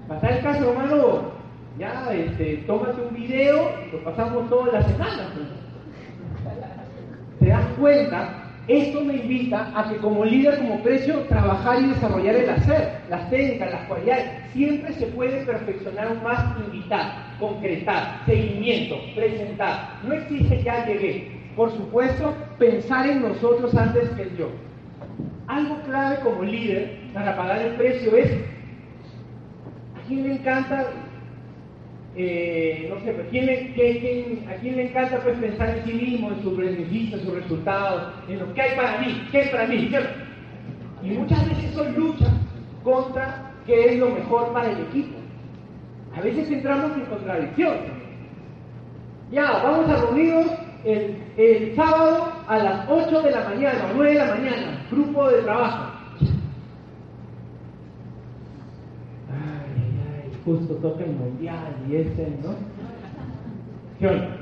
para 0.08 0.36
el 0.36 0.42
caso, 0.42 0.70
hermano, 0.70 1.32
ya 1.78 2.08
este, 2.12 2.62
tómate 2.66 3.00
un 3.00 3.14
video 3.14 3.70
lo 3.92 4.04
pasamos 4.04 4.48
toda 4.48 4.72
la 4.72 4.82
semana. 4.82 5.28
¿Te 7.40 7.46
das 7.46 7.66
cuenta? 7.78 8.40
Esto 8.66 9.02
me 9.02 9.16
invita 9.16 9.72
a 9.74 9.90
que 9.90 9.98
como 9.98 10.24
líder, 10.24 10.58
como 10.58 10.82
precio, 10.82 11.20
trabajar 11.28 11.82
y 11.82 11.88
desarrollar 11.88 12.34
el 12.34 12.48
hacer, 12.48 13.02
las 13.10 13.28
técnicas, 13.28 13.72
las 13.72 13.86
cualidades. 13.86 14.26
Siempre 14.52 14.92
se 14.94 15.06
puede 15.08 15.44
perfeccionar 15.44 16.22
más, 16.22 16.56
invitar, 16.66 17.36
concretar, 17.38 18.22
seguimiento, 18.24 18.96
presentar. 19.14 19.98
No 20.06 20.14
existe 20.14 20.62
ya 20.62 20.86
llegué. 20.86 21.30
Por 21.56 21.72
supuesto, 21.72 22.34
pensar 22.58 23.06
en 23.06 23.22
nosotros 23.22 23.74
antes 23.74 24.08
que 24.10 24.22
el 24.22 24.36
yo. 24.38 24.48
Algo 25.46 25.76
clave 25.82 26.20
como 26.22 26.42
líder 26.42 27.00
para 27.12 27.36
pagar 27.36 27.60
el 27.60 27.74
precio 27.74 28.16
es 28.16 28.30
quién 30.06 30.28
le 30.28 30.34
encanta, 30.34 30.86
eh, 32.16 32.90
no 32.90 33.00
sé, 33.00 33.10
¿a 33.10 33.30
quién, 33.30 33.46
le, 33.46 34.44
a 34.48 34.54
quién 34.60 34.76
le 34.76 34.88
encanta 34.88 35.20
pues, 35.20 35.38
pensar 35.38 35.70
en 35.70 35.84
sí 35.84 35.92
mismo, 35.92 36.30
en 36.30 36.42
sus 36.42 36.56
beneficios, 36.56 37.20
en 37.20 37.26
sus 37.26 37.34
resultados, 37.34 38.12
en 38.28 38.38
lo 38.38 38.54
que 38.54 38.62
hay 38.62 38.76
para 38.76 38.98
mí, 38.98 39.28
qué 39.30 39.40
es 39.40 39.48
para 39.50 39.66
mí. 39.66 39.90
Y 41.02 41.08
muchas 41.10 41.48
veces 41.48 41.72
son 41.74 41.94
luchas 41.94 42.32
contra 42.82 43.52
qué 43.66 43.92
es 43.92 43.98
lo 43.98 44.10
mejor 44.10 44.52
para 44.52 44.70
el 44.70 44.80
equipo. 44.82 45.16
A 46.16 46.20
veces 46.20 46.50
entramos 46.50 46.96
en 46.96 47.06
contradicción. 47.06 47.76
Ya, 49.32 49.50
vamos 49.64 49.90
a 49.90 49.96
reunirnos 49.96 50.46
el, 50.84 51.74
sábado 51.74 52.32
a 52.46 52.58
las 52.58 52.88
8 52.88 53.22
de 53.22 53.30
la 53.30 53.48
mañana, 53.48 53.90
9 53.94 54.12
de 54.12 54.18
la 54.18 54.34
mañana, 54.34 54.86
grupo 54.90 55.28
de 55.28 55.42
trabajo. 55.42 55.92
Ay, 59.30 59.72
ay, 59.74 60.00
ay, 60.24 60.33
justo 60.44 60.74
toca 60.76 61.04
el 61.04 61.12
mundial 61.12 61.74
y 61.88 61.96
ese, 61.96 62.28
¿no? 62.42 62.54
¿Qué 63.98 64.08
onda? 64.08 64.36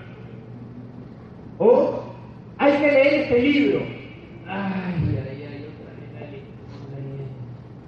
O 1.58 2.02
hay 2.58 2.72
que 2.72 2.92
leer 2.92 3.14
este 3.22 3.42
libro. 3.42 3.80
Ay, 4.46 4.94
ay, 5.08 5.46
ay, 5.48 5.66
otra 5.68 6.30
vez, 6.30 6.42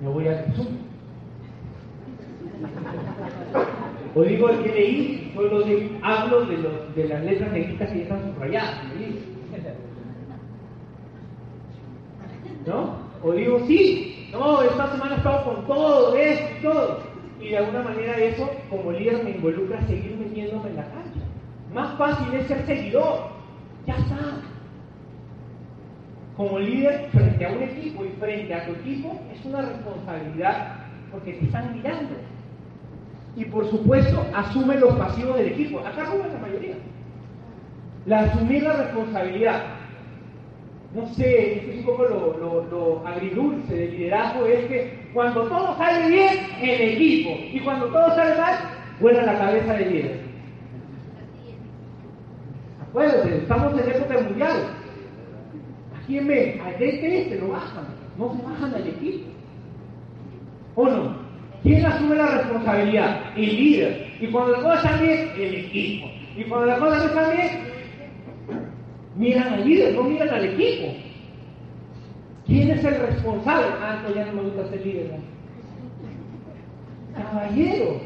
Me 0.01 0.09
voy 0.09 0.29
a 0.29 0.45
o 4.15 4.23
digo 4.23 4.49
el 4.49 4.63
que 4.63 4.69
leí, 4.69 5.33
solo 5.35 5.63
de, 5.63 5.99
hablo 6.03 6.47
de, 6.47 6.57
los, 6.59 6.95
de 6.95 7.09
las 7.09 7.25
letras 7.25 7.53
negritas 7.53 7.91
que 7.91 7.97
ya 7.97 8.03
están 8.05 8.33
subrayadas. 8.33 8.81
¿No? 12.67 12.97
O 13.23 13.33
digo, 13.33 13.59
sí, 13.67 14.29
no, 14.33 14.63
esta 14.63 14.93
semana 14.93 15.15
he 15.15 15.19
estado 15.19 15.45
con 15.45 15.67
todo, 15.67 16.17
esto 16.17 16.71
todo. 16.71 17.14
Y 17.41 17.49
de 17.49 17.59
alguna 17.59 17.83
manera 17.83 18.17
eso, 18.17 18.51
como 18.71 18.93
líder, 18.93 19.25
me 19.25 19.31
involucra 19.31 19.87
seguir 19.87 20.17
metiéndome 20.19 20.71
en 20.71 20.77
la 20.77 20.85
cancha. 20.85 21.21
Más 21.73 21.99
fácil 21.99 22.33
es 22.35 22.47
ser 22.47 22.65
seguidor. 22.67 23.31
Ya 23.87 23.95
está. 23.95 24.41
Como 26.37 26.59
líder, 26.59 27.09
frente 27.11 27.45
a 27.45 27.53
un 27.53 27.63
equipo 27.63 28.05
y 28.05 28.09
frente 28.21 28.55
a 28.55 28.67
tu 28.67 28.73
equipo, 28.73 29.21
es 29.33 29.45
una 29.45 29.63
responsabilidad 29.63 30.79
porque 31.11 31.35
te 31.35 31.45
están 31.45 31.73
mirando 31.77 32.15
y 33.37 33.45
por 33.47 33.69
supuesto 33.69 34.25
asume 34.35 34.77
los 34.77 34.95
pasivos 34.95 35.37
del 35.37 35.49
equipo. 35.49 35.81
Acá 35.81 36.07
juega 36.07 36.29
la 36.29 36.39
mayoría. 36.39 36.77
La 38.07 38.21
asumir 38.21 38.63
la 38.63 38.75
responsabilidad. 38.75 39.65
No 40.95 41.07
sé, 41.15 41.71
es 41.71 41.79
un 41.79 41.85
poco 41.85 42.05
lo, 42.05 42.67
lo, 42.71 43.07
agridulce 43.07 43.75
del 43.75 43.91
liderazgo, 43.91 44.47
es 44.47 44.67
que 44.67 45.04
cuando 45.15 45.43
todo 45.45 45.77
sale 45.79 46.09
bien, 46.09 46.35
el 46.61 46.81
equipo. 46.81 47.39
Y 47.53 47.61
cuando 47.61 47.87
todo 47.87 48.15
sale 48.17 48.37
mal, 48.37 48.55
vuela 49.01 49.23
la 49.23 49.39
cabeza 49.39 49.73
del 49.75 49.93
líder. 49.93 50.21
Acuérdense, 52.83 53.37
estamos 53.39 53.73
en 53.73 53.91
época 53.91 54.21
mundial. 54.21 54.57
¿A 55.97 56.07
quién 56.07 56.27
ve? 56.27 56.61
Al 56.65 56.73
DT 56.75 57.41
lo 57.41 57.49
bajan, 57.49 57.85
no 58.19 58.37
se 58.37 58.43
bajan 58.43 58.75
al 58.75 58.87
equipo. 58.89 59.27
¿O 60.75 60.89
no? 60.89 61.17
¿Quién 61.63 61.87
asume 61.87 62.17
la 62.17 62.39
responsabilidad? 62.39 63.21
El 63.37 63.57
líder. 63.57 64.13
Y 64.21 64.27
cuando 64.27 64.53
las 64.53 64.63
cosas 64.63 64.85
están 64.85 65.01
bien, 65.01 65.31
el 65.37 65.55
equipo. 65.55 66.07
Y 66.37 66.45
cuando 66.45 66.67
las 66.67 66.79
cosas 66.79 66.99
no 66.99 67.05
están 67.07 67.37
bien, 67.37 67.51
miran 69.17 69.55
al 69.55 69.65
líder, 69.65 69.95
no 69.95 70.03
miran 70.03 70.29
al 70.29 70.45
equipo. 70.45 70.93
¿Quién 72.47 72.71
es 72.71 72.85
el 72.85 73.01
responsable? 73.01 73.67
Ah, 73.81 74.03
no, 74.03 74.15
ya 74.15 74.27
no 74.27 74.33
me 74.33 74.43
gusta 74.43 74.69
ser 74.69 74.85
líder. 74.85 75.11
Caballero, 77.15 78.01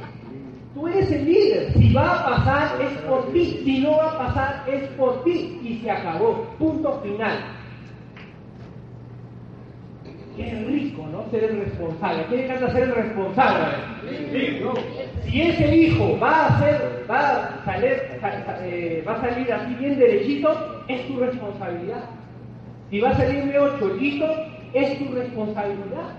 tú 0.74 0.89
eres 0.89 1.11
el 1.11 1.24
líder. 1.24 1.72
Si 1.72 1.93
va 1.93 2.20
a 2.20 2.24
pasar 2.24 2.80
es 2.80 2.99
por 2.99 3.32
ti. 3.32 3.61
Si 3.64 3.80
no 3.80 3.97
va 3.97 4.12
a 4.12 4.18
pasar 4.18 4.64
es 4.68 4.89
por 4.91 5.24
ti. 5.24 5.61
Y 5.62 5.80
se 5.82 5.91
acabó. 5.91 6.45
Punto 6.59 7.01
final. 7.03 7.59
qué 10.39 10.64
rico, 10.68 11.05
¿no? 11.11 11.28
Ser 11.30 11.45
el 11.45 11.64
responsable. 11.64 12.24
¿Quién 12.28 12.41
encanta 12.43 12.72
ser 12.72 12.84
el 12.84 12.95
responsable? 12.95 13.64
Si 15.24 15.43
ese 15.43 15.76
hijo 15.76 16.18
va 16.20 16.47
a 16.47 16.59
ser, 16.61 17.05
va 17.11 17.18
a 17.18 17.64
salir, 17.64 17.97
eh, 18.62 19.05
va 19.07 19.14
a 19.14 19.20
salir 19.20 19.53
así 19.53 19.74
bien 19.74 19.99
derechito, 19.99 20.84
es 20.86 21.07
tu 21.09 21.18
responsabilidad. 21.18 22.05
Si 22.91 23.01
va 23.01 23.11
a 23.11 23.16
salir 23.16 23.45
medio 23.45 23.78
cholito, 23.78 24.26
es 24.72 24.99
tu 24.99 25.14
responsabilidad. 25.14 26.14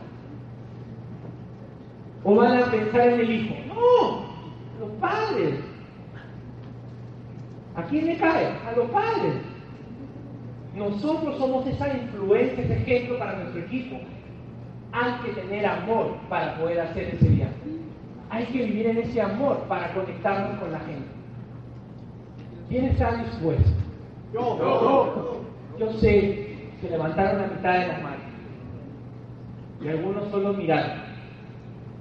¿O 2.23 2.35
van 2.35 2.63
a 2.63 2.71
pensar 2.71 3.09
en 3.09 3.19
el 3.21 3.31
hijo? 3.31 3.55
No, 3.67 4.25
los 4.79 4.91
padres. 4.99 5.55
¿A 7.75 7.83
quién 7.83 8.07
le 8.07 8.17
cae? 8.17 8.47
A 8.67 8.73
los 8.75 8.89
padres. 8.89 9.35
Nosotros 10.75 11.37
somos 11.37 11.65
esa 11.65 11.87
influencia, 11.97 12.63
ese 12.63 12.73
ejemplo 12.73 13.17
para 13.17 13.37
nuestro 13.37 13.61
equipo. 13.61 13.97
Hay 14.91 15.13
que 15.23 15.41
tener 15.41 15.65
amor 15.65 16.17
para 16.29 16.57
poder 16.57 16.81
hacer 16.81 17.15
ese 17.15 17.29
viaje. 17.29 17.53
Hay 18.29 18.45
que 18.45 18.65
vivir 18.65 18.87
en 18.87 18.97
ese 18.99 19.21
amor 19.21 19.57
para 19.67 19.91
conectarnos 19.93 20.59
con 20.59 20.71
la 20.71 20.79
gente. 20.79 21.07
¿Quién 22.69 22.85
está 22.85 23.15
dispuesto? 23.15 23.71
Yo. 24.33 24.57
Yo, 24.59 25.41
yo 25.79 25.93
sé 25.93 26.48
que 26.81 26.89
levantaron 26.89 27.41
la 27.41 27.47
mitad 27.47 27.73
de 27.79 27.87
las 27.87 28.01
manos. 28.01 28.19
Y 29.81 29.87
algunos 29.87 30.29
solo 30.29 30.53
miraron. 30.53 31.09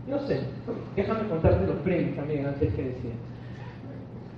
Yo 0.09 0.19
sé, 0.27 0.41
déjame 0.97 1.29
contarte 1.29 1.67
los 1.67 1.77
premios 1.79 2.17
también 2.17 2.47
antes 2.47 2.73
que 2.75 2.83
decía. 2.83 3.13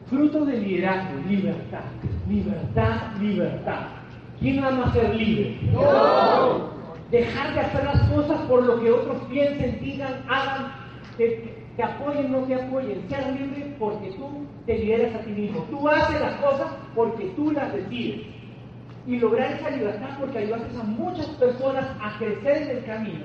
Fruto 0.06 0.44
de 0.44 0.56
liderazgo, 0.56 1.20
libertad, 1.28 1.84
libertad, 2.28 3.16
libertad. 3.20 3.86
¿Quién 4.40 4.64
ama 4.64 4.92
ser 4.92 5.14
libre? 5.14 5.58
No. 5.72 6.70
Dejar 7.10 7.54
de 7.54 7.60
hacer 7.60 7.84
las 7.84 8.00
cosas 8.08 8.40
por 8.48 8.64
lo 8.64 8.80
que 8.80 8.90
otros 8.90 9.22
piensen, 9.30 9.78
digan, 9.80 10.24
hagan, 10.28 10.72
te, 11.16 11.54
te 11.76 11.82
apoyen, 11.82 12.32
no 12.32 12.38
te 12.40 12.54
apoyen. 12.54 13.02
Ser 13.08 13.40
libre 13.40 13.76
porque 13.78 14.10
tú 14.12 14.46
te 14.66 14.78
lideras 14.78 15.14
a 15.14 15.24
ti 15.24 15.30
mismo. 15.30 15.60
Tú 15.70 15.88
haces 15.88 16.20
las 16.20 16.34
cosas 16.36 16.72
porque 16.94 17.26
tú 17.36 17.52
las 17.52 17.72
decides. 17.72 18.26
Y 19.06 19.18
lograr 19.18 19.52
esa 19.52 19.70
libertad 19.70 20.10
porque 20.18 20.38
ayudas 20.38 20.60
a 20.78 20.82
muchas 20.84 21.26
personas 21.26 21.86
a 22.00 22.18
crecer 22.18 22.62
en 22.62 22.76
el 22.76 22.84
camino. 22.84 23.24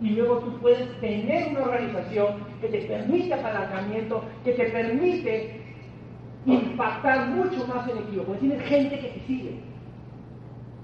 Y 0.00 0.10
luego 0.10 0.38
tú 0.38 0.58
puedes 0.60 1.00
tener 1.00 1.48
una 1.48 1.62
organización 1.62 2.34
que 2.60 2.68
te 2.68 2.82
permite 2.82 3.34
apalancamiento, 3.34 4.22
que 4.44 4.52
te 4.52 4.64
permite 4.66 5.60
impactar 6.46 7.28
mucho 7.30 7.66
más 7.66 7.88
en 7.88 7.98
equipo. 7.98 8.22
Porque 8.22 8.40
tienes 8.40 8.62
gente 8.68 9.00
que 9.00 9.08
te 9.08 9.26
sigue 9.26 9.58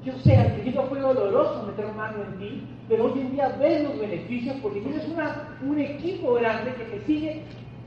yo 0.05 0.13
sé, 0.23 0.37
al 0.37 0.53
principio 0.53 0.83
fue 0.85 1.01
doloroso 1.01 1.63
meter 1.67 1.87
mano 1.95 2.19
en 2.25 2.39
ti, 2.39 2.63
pero 2.89 3.07
hoy 3.07 3.21
en 3.21 3.33
día 3.33 3.49
ves 3.59 3.85
los 3.85 3.99
beneficios 3.99 4.57
porque 4.61 4.81
tienes 4.81 5.09
una, 5.09 5.57
un 5.63 5.79
equipo 5.79 6.35
grande 6.35 6.75
que 6.75 6.85
te 6.85 7.07
sigue 7.07 7.43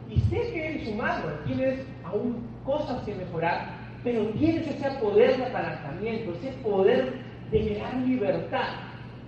y 0.09 0.19
sé 0.21 0.51
que 0.51 0.67
eres 0.67 0.87
humano, 0.87 1.25
tienes 1.45 1.85
aún 2.03 2.37
cosas 2.65 3.03
que 3.03 3.13
mejorar, 3.13 3.76
pero 4.07 4.23
tienes 4.39 4.65
ese 4.65 4.89
poder 5.01 5.35
de 5.35 5.45
apalancamiento, 5.47 6.31
ese 6.35 6.53
poder 6.63 7.11
de 7.51 7.59
crear 7.59 7.93
libertad, 8.05 8.69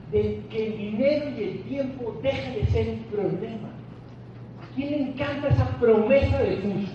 de 0.10 0.40
que 0.50 0.68
el 0.68 0.78
dinero 0.78 1.26
y 1.38 1.44
el 1.44 1.64
tiempo 1.64 2.18
dejen 2.24 2.54
de 2.54 2.66
ser 2.68 2.88
un 2.88 3.04
problema. 3.12 3.68
¿A 4.64 4.76
quién 4.76 4.92
le 4.92 5.02
encanta 5.02 5.50
esa 5.50 5.68
promesa 5.80 6.38
de 6.38 6.58
Fuso? 6.58 6.94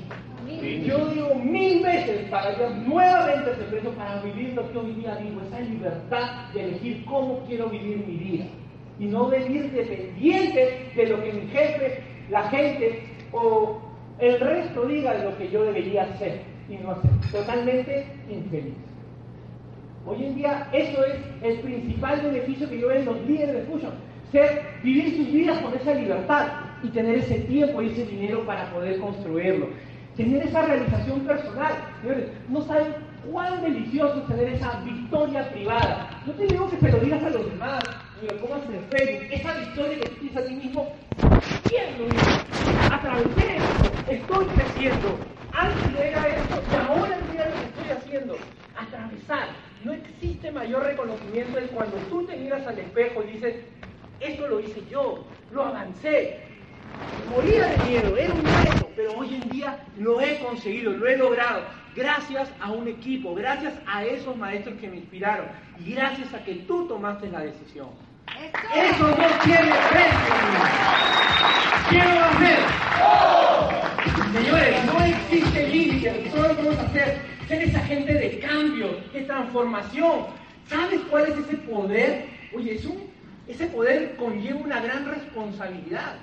Yo 0.87 1.09
digo 1.09 1.35
mil 1.35 1.83
veces 1.83 2.31
para 2.31 2.59
yo 2.59 2.71
nuevamente 2.71 3.51
ese 3.51 3.65
preso 3.65 3.91
para 3.91 4.23
vivir 4.23 4.55
lo 4.55 4.73
que 4.73 4.79
hoy 4.79 4.93
día 4.95 5.17
digo, 5.17 5.43
esa 5.43 5.61
libertad 5.61 6.53
de 6.55 6.65
elegir 6.65 7.05
cómo 7.05 7.41
quiero 7.47 7.69
vivir 7.69 7.99
mi 7.99 8.17
vida 8.17 8.47
y 8.99 9.05
no 9.05 9.29
vivir 9.29 9.71
dependiente 9.73 10.91
de 10.97 11.07
lo 11.07 11.23
que 11.23 11.33
mi 11.35 11.49
jefe, 11.49 12.03
la 12.31 12.45
gente 12.45 13.03
o 13.33 13.79
el 14.21 14.41
resto 14.41 14.87
diga 14.87 15.13
de 15.13 15.25
lo 15.25 15.37
que 15.37 15.51
yo 15.51 15.65
debería 15.65 16.05
hacer 16.05 16.54
hacer. 16.91 17.11
Totalmente 17.33 18.07
infeliz. 18.31 18.75
Hoy 20.07 20.25
en 20.25 20.35
día 20.35 20.69
eso 20.73 21.05
es 21.05 21.17
el 21.43 21.61
principal 21.61 22.21
beneficio 22.21 22.69
que 22.69 22.79
yo 22.79 22.89
veo 22.89 23.01
en 23.01 23.07
los 23.07 23.21
líderes 23.27 23.55
de 23.55 23.63
Fusion. 23.63 23.93
Ser, 24.31 24.63
vivir 24.83 25.17
sus 25.17 25.33
vidas 25.33 25.59
con 25.61 25.75
esa 25.75 25.95
libertad 25.95 26.49
y 26.83 26.89
tener 26.89 27.19
ese 27.19 27.41
tiempo 27.41 27.81
y 27.81 27.89
ese 27.89 28.05
dinero 28.05 28.45
para 28.45 28.71
poder 28.71 28.99
construirlo 28.99 29.69
tener 30.17 30.47
esa 30.47 30.63
realización 30.63 31.21
personal. 31.21 31.73
Señores, 32.01 32.29
no 32.49 32.63
saben 32.63 32.95
cuán 33.31 33.63
delicioso 33.63 34.21
es 34.21 34.27
tener 34.27 34.55
esa 34.55 34.81
victoria 34.81 35.49
privada. 35.51 36.23
No 36.27 36.33
te 36.33 36.47
digo 36.47 36.71
que 36.71 36.79
se 36.79 36.93
lo 36.93 36.99
digas 36.99 37.23
a 37.23 37.31
los 37.31 37.51
demás, 37.51 37.81
ni 38.21 38.29
lo 38.29 38.37
pongas 38.39 38.63
en 38.69 38.85
Facebook. 38.91 39.27
Esa 39.31 39.55
victoria 39.55 40.01
que 40.01 40.09
tú 40.09 40.15
tienes 40.21 40.37
a 40.37 40.47
ti 40.47 40.55
mismo, 40.55 40.93
¿quién 41.69 41.99
lo 41.99 42.07
hizo? 42.07 42.95
Atravesé 42.95 43.57
esto, 43.57 44.11
estoy 44.11 44.47
creciendo. 44.47 45.34
Y 46.71 46.77
ahora 46.77 47.19
mira 47.31 47.49
lo 47.49 47.55
que 47.57 47.67
estoy 47.67 47.91
haciendo. 47.91 48.39
Atravesar. 48.77 49.49
No 49.85 49.93
existe 49.93 50.51
mayor 50.51 50.83
reconocimiento 50.83 51.61
de 51.61 51.67
cuando 51.69 51.97
tú 52.09 52.27
te 52.27 52.37
miras 52.37 52.67
al 52.67 52.79
espejo 52.79 53.23
y 53.23 53.33
dices, 53.33 53.57
esto 54.21 54.49
lo 54.49 54.61
hice 54.61 54.83
yo, 54.91 55.25
lo 55.53 55.65
avancé, 55.65 56.41
moría 57.29 57.67
de 57.67 57.79
miedo, 57.91 58.17
era 58.17 58.33
un 58.33 58.43
reto, 58.45 58.89
pero 58.97 59.13
hoy 59.13 59.35
en 59.35 59.51
día 59.51 59.85
lo 59.99 60.21
he 60.21 60.39
conseguido, 60.39 60.93
lo 60.93 61.07
he 61.07 61.17
logrado, 61.17 61.65
gracias 61.95 62.51
a 62.61 62.73
un 62.73 62.89
equipo, 62.89 63.35
gracias 63.35 63.75
a 63.87 64.05
esos 64.05 64.37
maestros 64.37 64.77
que 64.81 64.89
me 64.89 64.97
inspiraron 64.97 65.47
y 65.85 65.93
gracias 65.93 66.33
a 66.33 66.43
que 66.43 66.55
tú 66.55 66.89
tomaste 66.89 67.29
la 67.29 67.41
decisión. 67.41 67.89
Eso 68.75 69.09
no 69.09 69.27
tiene 69.45 69.73
precio. 69.91 70.35
¿Quién 71.89 72.05
lo 72.09 72.21
va 72.21 72.27
a 72.27 72.31
hacer? 72.31 72.59
Señores, 74.33 74.85
no 74.87 75.05
existe 75.05 75.69
límite, 75.69 76.11
todo 76.35 76.53
lo 76.55 76.71
hacer, 76.81 77.19
ser 77.47 77.63
esa 77.63 77.81
gente 77.81 78.13
de 78.13 78.39
cambio, 78.41 79.01
de 79.13 79.21
transformación. 79.23 80.27
¿Sabes 80.67 81.01
cuál 81.11 81.27
es 81.27 81.39
ese 81.39 81.57
poder? 81.59 82.27
Oye, 82.55 82.75
es 82.75 82.85
un, 82.85 83.11
ese 83.47 83.67
poder 83.67 84.17
conlleva 84.17 84.59
una 84.61 84.81
gran 84.81 85.07
responsabilidad 85.07 86.17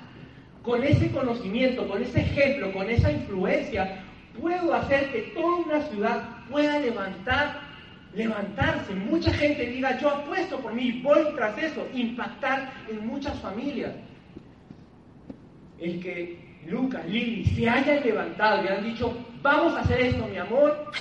con 0.62 0.84
ese 0.84 1.10
conocimiento, 1.10 1.88
con 1.88 2.02
ese 2.02 2.20
ejemplo, 2.20 2.72
con 2.72 2.88
esa 2.88 3.10
influencia, 3.10 4.04
puedo 4.40 4.74
hacer 4.74 5.10
que 5.12 5.32
toda 5.34 5.56
una 5.56 5.80
ciudad 5.88 6.22
pueda 6.50 6.78
levantar, 6.78 7.61
levantarse. 8.14 8.94
Mucha 8.94 9.32
gente 9.32 9.66
diga, 9.66 9.98
yo 9.98 10.10
apuesto 10.10 10.58
por 10.60 10.72
mí, 10.72 11.00
voy 11.02 11.20
tras 11.34 11.56
eso, 11.58 11.86
impactar 11.94 12.72
en 12.88 13.06
muchas 13.06 13.38
familias. 13.40 13.94
El 15.78 16.00
que 16.00 16.38
Lucas, 16.66 17.04
Lili 17.06 17.44
se 17.44 17.68
hayan 17.68 18.02
levantado 18.04 18.64
y 18.64 18.68
han 18.68 18.84
dicho, 18.84 19.16
vamos 19.42 19.74
a 19.74 19.80
hacer 19.80 20.00
esto, 20.00 20.26
mi 20.28 20.38
amor, 20.38 20.92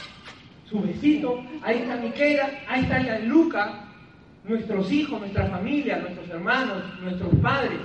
su 0.65 0.81
besito, 0.81 1.43
ahí 1.61 1.79
está 1.79 1.97
Miquela, 1.97 2.49
ahí 2.67 2.81
está 2.81 3.19
Luca, 3.19 3.87
nuestros 4.43 4.91
hijos, 4.91 5.19
nuestra 5.19 5.45
familia, 5.47 5.97
nuestros 5.99 6.27
hermanos, 6.29 6.83
nuestros 7.01 7.35
padres, 7.35 7.81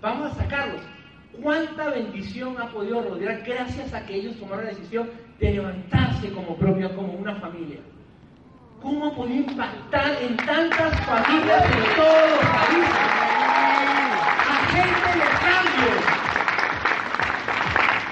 vamos 0.00 0.30
a 0.32 0.34
sacarlos 0.36 0.82
cuánta 1.42 1.90
bendición 1.90 2.56
ha 2.60 2.70
podido 2.70 3.02
rodear 3.02 3.42
gracias 3.44 3.92
a 3.94 4.04
que 4.04 4.16
ellos 4.16 4.36
tomaron 4.36 4.64
la 4.64 4.70
decisión 4.70 5.10
de 5.38 5.52
levantarse 5.52 6.30
como 6.32 6.56
propia, 6.56 6.94
como 6.94 7.12
una 7.12 7.36
familia. 7.36 7.78
¿Cómo 8.82 9.06
ha 9.06 9.14
podido 9.14 9.50
impactar 9.50 10.22
en 10.22 10.36
tantas 10.36 11.00
familias 11.04 11.68
de 11.68 11.82
todos 11.96 12.30
los 12.30 12.44
países? 12.46 12.94
Agente 14.48 15.10
de 15.18 15.24
cambio. 15.42 15.90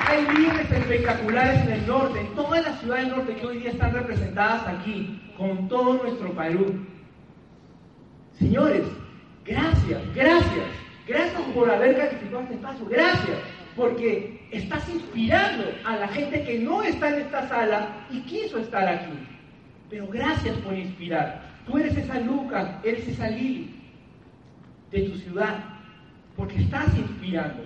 Hay 0.08 0.26
líderes 0.36 0.72
espectaculares 0.72 1.62
en 1.62 1.72
el 1.72 1.86
norte, 1.86 2.20
en 2.20 2.34
todas 2.34 2.64
las 2.64 2.80
ciudades 2.80 3.06
del 3.06 3.16
norte 3.16 3.36
que 3.36 3.46
hoy 3.46 3.58
día 3.58 3.70
están 3.70 3.92
representadas 3.92 4.66
aquí, 4.66 5.22
con 5.36 5.68
todo 5.68 6.02
nuestro 6.02 6.32
Perú. 6.32 6.84
Señores, 8.36 8.82
gracias, 9.44 10.02
gracias. 10.16 10.66
Gracias 11.06 11.42
por 11.54 11.70
haber 11.70 11.96
calificado 11.96 12.40
este 12.40 12.54
espacio. 12.54 12.86
Gracias. 12.86 13.38
Porque 13.76 14.48
estás 14.50 14.88
inspirando 14.88 15.64
a 15.84 15.96
la 15.96 16.08
gente 16.08 16.42
que 16.42 16.58
no 16.58 16.82
está 16.82 17.10
en 17.10 17.20
esta 17.20 17.48
sala 17.48 18.06
y 18.10 18.20
quiso 18.22 18.58
estar 18.58 18.88
aquí. 18.88 19.35
Pero 19.90 20.06
gracias 20.08 20.56
por 20.58 20.74
inspirar. 20.74 21.42
Tú 21.66 21.78
eres 21.78 21.96
esa 21.96 22.20
Luca, 22.20 22.80
eres 22.84 23.06
esa 23.08 23.28
Lili 23.28 23.74
de 24.90 25.02
tu 25.02 25.16
ciudad. 25.18 25.64
Porque 26.36 26.60
estás 26.60 26.96
inspirando. 26.96 27.64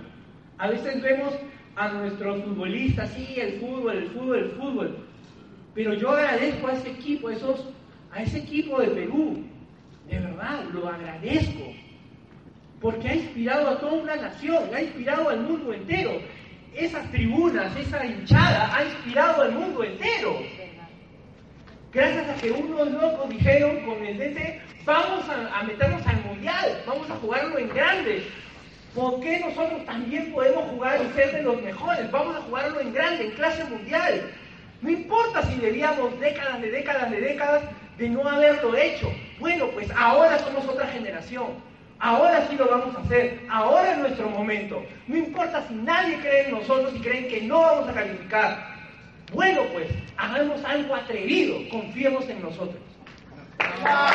A 0.59 0.69
veces 0.69 1.03
vemos 1.03 1.35
a 1.77 1.89
nuestros 1.89 2.45
futbolistas, 2.45 3.11
sí, 3.11 3.37
el 3.37 3.61
fútbol, 3.61 3.97
el 3.97 4.09
fútbol, 4.09 4.39
el 4.39 4.51
fútbol. 4.51 4.99
Pero 5.75 5.95
yo 5.95 6.11
agradezco 6.11 6.69
a 6.69 6.73
ese 6.73 6.91
equipo, 6.91 7.29
a, 7.29 7.35
esos, 7.35 7.69
a 8.13 8.23
ese 8.23 8.39
equipo 8.39 8.81
de 8.81 8.89
Perú. 8.89 9.45
De 10.09 10.19
verdad, 10.19 10.65
lo 10.73 10.89
agradezco 10.89 11.73
porque 12.81 13.09
ha 13.09 13.15
inspirado 13.15 13.69
a 13.69 13.79
toda 13.79 13.93
una 13.93 14.17
nación, 14.17 14.75
ha 14.75 14.81
inspirado 14.81 15.29
al 15.29 15.41
mundo 15.43 15.73
entero. 15.73 16.21
Esas 16.75 17.11
tribunas, 17.11 17.77
esa 17.77 18.05
hinchada 18.07 18.75
ha 18.75 18.85
inspirado 18.85 19.43
al 19.43 19.53
mundo 19.53 19.85
entero. 19.85 20.41
Gracias 21.93 22.29
a 22.29 22.35
que 22.41 22.53
unos 22.53 22.89
locos 22.93 23.29
dijeron 23.31 23.85
con 23.85 24.07
el 24.07 24.17
DC, 24.17 24.61
vamos 24.85 25.25
a, 25.29 25.63
meternos 25.65 26.07
al 26.07 26.23
mundial, 26.25 26.83
vamos 26.87 27.11
a 27.11 27.17
jugarlo 27.17 27.59
en 27.59 27.69
grande. 27.69 28.29
¿Por 28.95 29.19
qué 29.21 29.41
nosotros 29.41 29.85
también 29.87 30.33
podemos 30.33 30.71
jugar 30.71 31.01
y 31.05 31.13
ser 31.17 31.33
de 31.33 31.43
los 31.43 31.61
mejores? 31.61 32.09
Vamos 32.13 32.37
a 32.37 32.43
jugarlo 32.43 32.79
en 32.79 32.93
grande, 32.93 33.27
en 33.27 33.31
clase 33.33 33.65
mundial. 33.65 34.31
No 34.83 34.91
importa 34.91 35.43
si 35.43 35.57
debíamos 35.57 36.19
décadas 36.21 36.61
de 36.61 36.71
décadas 36.71 37.11
de 37.11 37.21
décadas 37.21 37.63
de 37.99 38.09
no 38.09 38.29
haberlo 38.29 38.77
hecho. 38.77 39.13
Bueno, 39.41 39.67
pues 39.75 39.91
ahora 39.97 40.39
somos 40.39 40.69
otra 40.69 40.87
generación. 40.87 41.49
Ahora 41.99 42.47
sí 42.49 42.57
lo 42.57 42.69
vamos 42.69 42.95
a 42.95 43.01
hacer. 43.01 43.41
Ahora 43.51 43.93
es 43.93 43.99
nuestro 43.99 44.31
momento. 44.31 44.85
No 45.09 45.17
importa 45.17 45.67
si 45.67 45.75
nadie 45.75 46.21
cree 46.21 46.45
en 46.45 46.53
nosotros 46.53 46.95
y 46.95 47.01
creen 47.01 47.29
que 47.29 47.43
no 47.43 47.61
vamos 47.61 47.89
a 47.89 47.95
calificar. 47.95 48.70
Bueno, 49.33 49.63
pues 49.73 49.89
hagamos 50.17 50.65
algo 50.65 50.95
atrevido. 50.95 51.57
Confiemos 51.71 52.29
en 52.29 52.43
nosotros. 52.43 52.83
¿Qué 53.59 53.85
va 53.85 54.09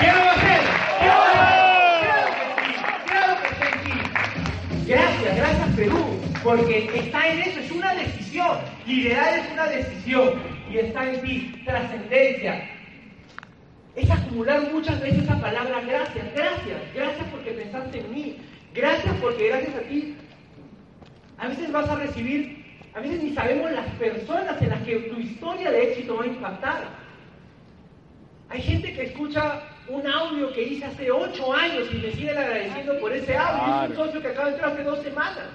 a 0.00 0.32
hacer? 0.32 0.60
Claro 1.00 2.26
que 2.34 2.44
sí. 2.62 2.72
Claro 3.06 3.34
que 3.42 3.48
sí. 3.84 4.86
Gracias, 4.86 5.36
gracias 5.36 5.76
Perú. 5.76 6.20
Porque 6.42 6.90
está 6.94 7.28
en 7.28 7.40
eso, 7.40 7.60
es 7.60 7.70
una 7.70 7.94
decisión. 7.94 8.58
Liderar 8.86 9.38
es 9.38 9.52
una 9.52 9.66
decisión. 9.66 10.42
Y 10.70 10.78
está 10.78 11.08
en 11.08 11.22
ti. 11.22 11.62
Trascendencia, 11.64 12.68
es 13.94 14.10
acumular 14.10 14.72
muchas 14.72 15.00
veces 15.00 15.24
esa 15.24 15.38
palabra 15.40 15.80
gracias, 15.82 16.34
gracias, 16.34 16.80
gracias 16.94 17.26
porque 17.30 17.52
pensaste 17.52 18.00
en 18.00 18.10
mí, 18.10 18.36
gracias 18.74 19.14
porque 19.20 19.48
gracias 19.48 19.74
a 19.76 19.80
ti, 19.80 20.16
a 21.36 21.48
veces 21.48 21.70
vas 21.72 21.88
a 21.88 21.96
recibir, 21.96 22.61
a 22.94 23.00
veces 23.00 23.22
ni 23.22 23.34
sabemos 23.34 23.70
las 23.72 23.86
personas 23.94 24.60
en 24.60 24.68
las 24.68 24.82
que 24.82 24.96
tu 24.96 25.18
historia 25.18 25.70
de 25.70 25.92
éxito 25.92 26.16
va 26.16 26.24
a 26.24 26.26
impactar. 26.26 26.88
Hay 28.50 28.60
gente 28.60 28.92
que 28.92 29.04
escucha 29.04 29.62
un 29.88 30.06
audio 30.06 30.52
que 30.52 30.62
hice 30.62 30.84
hace 30.84 31.10
ocho 31.10 31.52
años 31.54 31.88
y 31.92 31.96
me 31.96 32.12
siguen 32.12 32.36
agradeciendo 32.36 32.98
por 33.00 33.12
ese 33.12 33.36
audio. 33.36 33.84
Es 33.84 33.90
un 33.90 33.96
socio 33.96 34.20
que 34.20 34.28
acaba 34.28 34.48
de 34.48 34.52
entrar 34.54 34.72
hace 34.72 34.84
dos 34.84 35.02
semanas. 35.02 35.48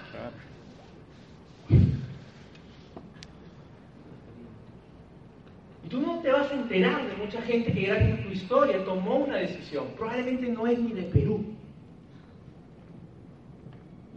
Y 5.85 5.89
tú 5.89 6.01
no 6.01 6.19
te 6.21 6.31
vas 6.31 6.51
a 6.51 6.55
enterar 6.55 7.07
de 7.07 7.15
mucha 7.17 7.41
gente 7.43 7.71
que 7.71 7.81
gracias 7.81 8.19
a 8.19 8.23
tu 8.23 8.29
historia 8.29 8.83
tomó 8.83 9.17
una 9.17 9.37
decisión. 9.37 9.85
Probablemente 9.95 10.49
no 10.49 10.65
es 10.65 10.79
ni 10.79 10.93
de 10.93 11.03
Perú. 11.03 11.45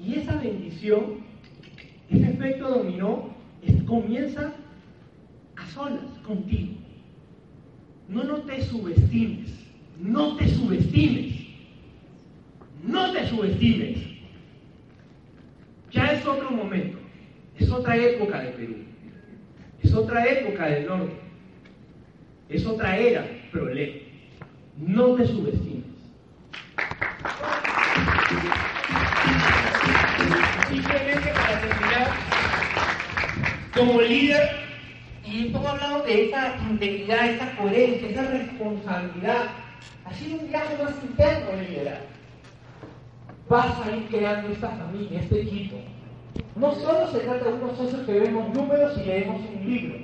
Y 0.02 0.14
esa 0.14 0.36
bendición, 0.36 1.29
ese 2.10 2.30
efecto 2.30 2.68
dominó, 2.68 3.30
comienza 3.90 4.52
a 5.56 5.66
solas, 5.66 6.04
contigo. 6.24 6.74
No, 8.08 8.22
no 8.24 8.38
te 8.42 8.62
subestimes. 8.62 9.50
No 9.98 10.36
te 10.36 10.48
subestimes. 10.48 11.34
No 12.84 13.12
te 13.12 13.26
subestimes. 13.28 13.98
Ya 15.92 16.06
es 16.12 16.24
otro 16.24 16.50
momento. 16.52 16.98
Es 17.58 17.70
otra 17.70 17.96
época 17.96 18.40
de 18.40 18.50
Perú. 18.50 18.76
Es 19.82 19.92
otra 19.92 20.24
época 20.24 20.66
del 20.66 20.86
norte. 20.86 21.14
Es 22.48 22.64
otra 22.64 22.96
era, 22.96 23.26
problema. 23.50 24.00
No 24.78 25.14
te 25.14 25.26
subestimes. 25.26 25.84
Para 30.82 30.98
terminar, 30.98 31.19
como 33.74 34.00
líder, 34.00 34.50
y 35.24 35.46
hemos 35.46 35.64
hablado 35.64 36.02
de 36.04 36.28
esa 36.28 36.56
integridad, 36.68 37.28
esa 37.28 37.56
coherencia, 37.56 38.08
esa 38.08 38.22
responsabilidad, 38.22 39.44
ha 40.04 40.14
sido 40.14 40.40
un 40.40 40.48
viaje 40.48 40.82
más 40.82 40.94
interno 41.02 41.50
de 41.50 41.68
liderar. 41.68 42.00
Vas 43.48 43.86
a 43.86 43.96
ir 43.96 44.06
creando 44.08 44.48
esta 44.48 44.70
familia, 44.70 45.20
este 45.20 45.42
equipo. 45.42 45.76
No 46.56 46.74
solo 46.74 47.10
se 47.12 47.20
trata 47.20 47.44
de 47.44 47.52
unos 47.54 47.76
socios 47.76 48.06
que 48.06 48.20
vemos 48.20 48.54
números 48.54 48.98
y 48.98 49.04
leemos 49.04 49.40
un 49.40 49.70
libro. 49.70 49.98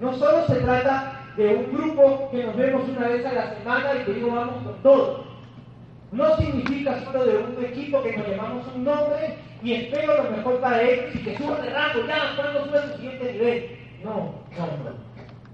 No 0.00 0.14
solo 0.14 0.46
se 0.46 0.56
trata 0.56 1.20
de 1.36 1.54
un 1.54 1.72
grupo 1.72 2.28
que 2.30 2.44
nos 2.44 2.56
vemos 2.56 2.88
una 2.88 3.08
vez 3.08 3.24
a 3.26 3.32
la 3.32 3.54
semana 3.54 3.94
y 3.94 4.04
que 4.04 4.12
digo 4.14 4.34
vamos 4.34 4.62
con 4.62 4.82
todo. 4.82 5.24
No 6.10 6.36
significa 6.36 7.04
solo 7.04 7.24
de 7.24 7.36
un 7.38 7.64
equipo 7.64 8.02
que 8.02 8.16
nos 8.16 8.28
llamamos 8.28 8.66
un 8.74 8.84
nombre 8.84 9.36
y 9.62 9.72
espero 9.72 10.22
lo 10.22 10.30
mejor 10.30 10.60
para 10.60 10.82
ellos 10.82 11.14
y 11.14 11.18
que 11.18 11.36
suban 11.36 11.62
de 11.62 11.70
rango, 11.70 12.06
ya, 12.06 12.36
cuando 12.36 12.64
sube 12.64 12.78
al 12.78 12.96
siguiente 12.96 13.32
nivel. 13.32 13.78
No, 14.04 14.34
no, 14.56 14.66
no. 14.84 15.08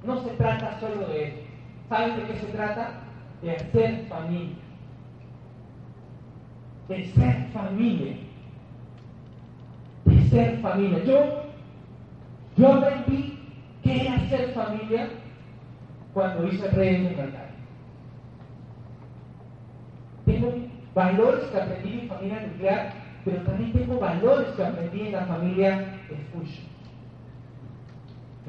No 0.05 0.22
se 0.22 0.30
trata 0.34 0.78
solo 0.80 1.07
de 1.09 1.28
eso. 1.28 1.36
¿Saben 1.88 2.16
de 2.16 2.22
qué 2.24 2.38
se 2.40 2.46
trata? 2.46 2.90
De 3.40 3.52
hacer 3.52 4.07
familia. 4.09 4.57
De 6.88 7.05
ser 7.12 7.48
familia. 7.52 8.16
De 10.05 10.28
ser 10.28 10.61
familia. 10.61 11.05
Yo, 11.05 11.42
yo 12.57 12.72
aprendí 12.74 13.38
qué 13.82 14.02
era 14.02 14.28
ser 14.28 14.52
familia 14.52 15.09
cuando 16.12 16.46
hice 16.46 16.68
redes 16.68 17.00
nucleares. 17.00 17.55
Tengo 20.26 20.55
valores 20.94 21.44
que 21.46 21.61
aprendí 21.61 21.92
en 21.92 22.00
mi 22.02 22.09
familia 22.09 22.46
nuclear, 22.46 23.03
pero 23.25 23.39
también 23.43 23.72
tengo 23.72 23.99
valores 23.99 24.49
que 24.49 24.64
aprendí 24.64 25.01
en 25.07 25.12
la 25.12 25.27
familia 25.27 26.01
escucha. 26.11 26.61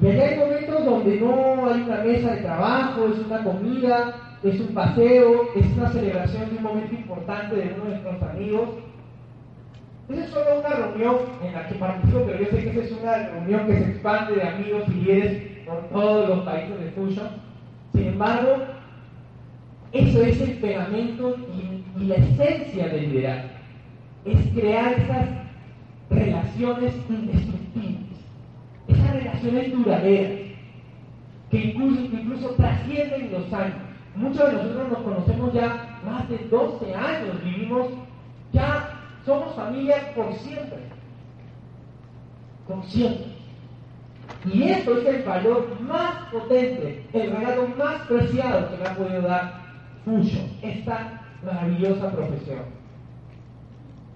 Y 0.02 0.08
allá 0.08 0.28
hay 0.28 0.38
momentos 0.38 0.84
donde 0.84 1.20
no 1.20 1.66
hay 1.66 1.82
una 1.82 1.96
mesa 2.02 2.34
de 2.34 2.42
trabajo, 2.42 3.06
es 3.06 3.26
una 3.26 3.42
comida, 3.42 4.14
es 4.42 4.60
un 4.60 4.74
paseo, 4.74 5.48
es 5.56 5.66
una 5.76 5.88
celebración 5.88 6.50
de 6.50 6.56
un 6.56 6.62
momento 6.62 6.94
importante 6.94 7.56
de 7.56 7.74
uno 7.74 7.84
de 7.84 7.90
nuestros 7.90 8.22
amigos. 8.22 8.68
Esa 10.08 10.24
es 10.24 10.30
solo 10.30 10.60
una 10.60 10.68
reunión 10.68 11.16
en 11.42 11.52
la 11.54 11.66
que 11.66 11.74
participo, 11.76 12.22
pero 12.26 12.38
yo 12.38 12.44
sé 12.50 12.62
que 12.62 12.70
esa 12.70 12.80
es 12.80 12.92
una 12.92 13.16
reunión 13.16 13.66
que 13.66 13.78
se 13.78 13.90
expande 13.90 14.34
de 14.36 14.48
amigos 14.48 14.84
y 14.88 14.92
líderes 14.92 15.42
por 15.66 15.88
todos 15.88 16.28
los 16.28 16.40
países 16.40 16.78
de 16.78 16.90
Fusion. 16.90 17.28
Sin 17.92 18.06
embargo, 18.08 18.58
eso 19.92 20.22
es 20.22 20.40
el 20.40 20.58
pegamento 20.58 21.36
y, 21.54 22.04
la 22.04 22.16
esencia 22.16 22.88
del 22.88 23.10
liderazgo. 23.10 23.55
Es 24.26 24.52
crear 24.52 24.92
esas 24.92 25.28
relaciones 26.10 26.94
indestructibles, 27.08 28.18
esas 28.88 29.12
relaciones 29.12 29.72
duraderas, 29.72 30.40
que 31.50 31.58
incluso, 31.58 32.00
incluso 32.02 32.50
trascienden 32.50 33.32
los 33.32 33.52
años. 33.52 33.76
Muchos 34.16 34.46
de 34.46 34.52
nosotros 34.52 34.88
nos 34.88 34.98
conocemos 34.98 35.52
ya 35.52 36.00
más 36.04 36.28
de 36.28 36.38
12 36.38 36.94
años, 36.94 37.44
vivimos, 37.44 37.88
ya 38.52 38.90
somos 39.24 39.54
familia 39.54 40.12
por 40.14 40.32
siempre. 40.34 40.78
Por 42.66 42.84
siempre. 42.84 43.36
Y 44.52 44.62
eso 44.64 44.98
es 44.98 45.06
el 45.06 45.22
valor 45.22 45.80
más 45.80 46.30
potente, 46.32 47.04
el 47.12 47.30
regalo 47.30 47.68
más 47.76 48.02
preciado 48.02 48.70
que 48.70 48.76
me 48.76 48.88
ha 48.88 48.94
podido 48.94 49.22
dar 49.22 49.66
Fusion, 50.04 50.48
esta 50.62 51.20
maravillosa 51.44 52.10
profesión. 52.12 52.85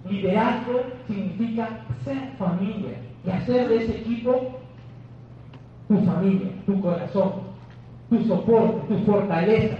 Liderazgo 0.09 0.83
significa 1.07 1.69
ser 2.05 2.33
familia 2.39 2.97
y 3.25 3.31
hacer 3.31 3.69
de 3.69 3.77
ese 3.77 3.99
equipo 3.99 4.61
tu 5.89 5.99
familia, 6.05 6.51
tu 6.67 6.81
corazón, 6.81 7.33
tu 8.09 8.25
soporte, 8.25 8.95
tu 8.95 9.05
fortaleza, 9.05 9.77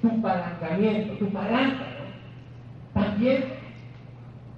tu 0.00 0.22
palancamiento, 0.22 1.12
tu 1.14 1.28
palanca. 1.30 1.84
También 2.94 3.44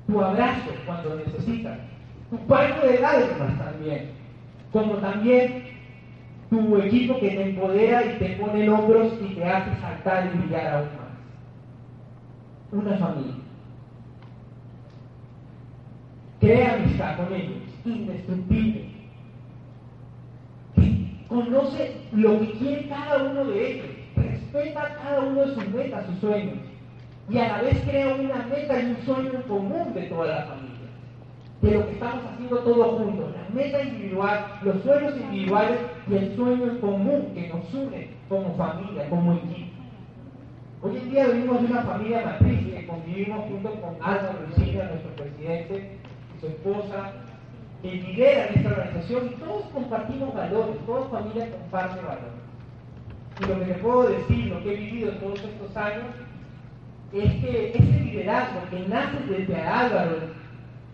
tu 0.06 0.20
abrazo 0.20 0.70
cuando 0.86 1.16
necesitas, 1.16 1.78
tu 2.30 2.38
parte 2.46 2.86
de 2.86 3.00
lágrimas 3.00 3.58
también 3.58 4.22
como 4.72 4.94
también 4.94 5.64
tu 6.48 6.76
equipo 6.78 7.18
que 7.20 7.30
te 7.30 7.42
empodera 7.42 8.04
y 8.04 8.18
te 8.18 8.36
pone 8.36 8.64
en 8.64 8.70
hombros 8.70 9.12
y 9.22 9.34
te 9.34 9.44
hace 9.44 9.80
saltar 9.80 10.26
y 10.26 10.38
brillar 10.38 10.74
aún 10.74 10.88
más. 10.96 12.84
Una 12.84 12.96
familia. 12.96 13.41
Crea 16.42 16.74
amistad 16.74 17.16
con 17.16 17.32
ellos, 17.32 17.62
indestructible. 17.84 18.90
conoce 21.28 21.96
lo 22.12 22.40
que 22.40 22.50
quiere 22.58 22.88
cada 22.88 23.22
uno 23.22 23.44
de 23.46 23.72
ellos, 23.72 23.86
respeta 24.16 24.96
cada 25.02 25.20
uno 25.20 25.46
de 25.46 25.54
sus 25.54 25.68
metas, 25.68 26.06
sus 26.06 26.18
sueños, 26.18 26.58
y 27.30 27.38
a 27.38 27.48
la 27.48 27.62
vez 27.62 27.80
crea 27.88 28.14
una 28.16 28.44
meta 28.50 28.82
y 28.82 28.86
un 28.86 28.96
sueño 29.06 29.42
común 29.48 29.94
de 29.94 30.02
toda 30.02 30.26
la 30.26 30.42
familia 30.42 30.72
de 31.62 31.70
lo 31.70 31.86
que 31.86 31.92
estamos 31.92 32.24
haciendo 32.26 32.58
todos 32.58 32.98
juntos, 32.98 33.30
la 33.36 33.54
meta 33.54 33.84
individual, 33.84 34.46
los 34.62 34.82
sueños 34.82 35.14
individuales 35.16 35.78
y 36.10 36.14
el 36.16 36.34
sueño 36.34 36.80
común 36.80 37.30
que 37.34 37.48
nos 37.48 37.72
une 37.72 38.08
como 38.28 38.52
familia, 38.56 39.08
como 39.08 39.34
equipo. 39.34 39.70
Hoy 40.82 40.96
en 40.96 41.10
día 41.12 41.28
vivimos 41.28 41.62
una 41.62 41.82
familia 41.82 42.24
matriz 42.24 42.66
que 42.66 42.86
convivimos 42.88 43.44
junto 43.44 43.70
con 43.80 43.94
Álvaro 44.02 44.40
Lucinia, 44.48 44.90
nuestro 44.90 45.12
presidente, 45.12 45.98
su 46.42 46.48
esposa, 46.48 47.12
que 47.82 47.92
lideran 47.92 48.48
esta 48.54 48.68
organización 48.70 49.26
y 49.26 49.34
todos 49.36 49.64
compartimos 49.72 50.34
valores, 50.34 50.76
toda 50.86 51.08
familia 51.08 51.50
comparte 51.52 52.00
valores. 52.00 52.42
y 53.40 53.46
lo 53.46 53.58
que 53.60 53.64
te 53.72 53.74
puedo 53.74 54.08
decir, 54.08 54.46
lo 54.46 54.62
que 54.62 54.72
he 54.72 54.76
vivido 54.76 55.12
en 55.12 55.20
todos 55.20 55.40
estos 55.40 55.76
años, 55.76 56.04
es 57.12 57.32
que 57.34 57.72
ese 57.74 58.00
liderazgo 58.00 58.60
que 58.70 58.88
nace 58.88 59.18
desde 59.28 59.60
Álvaro, 59.62 60.16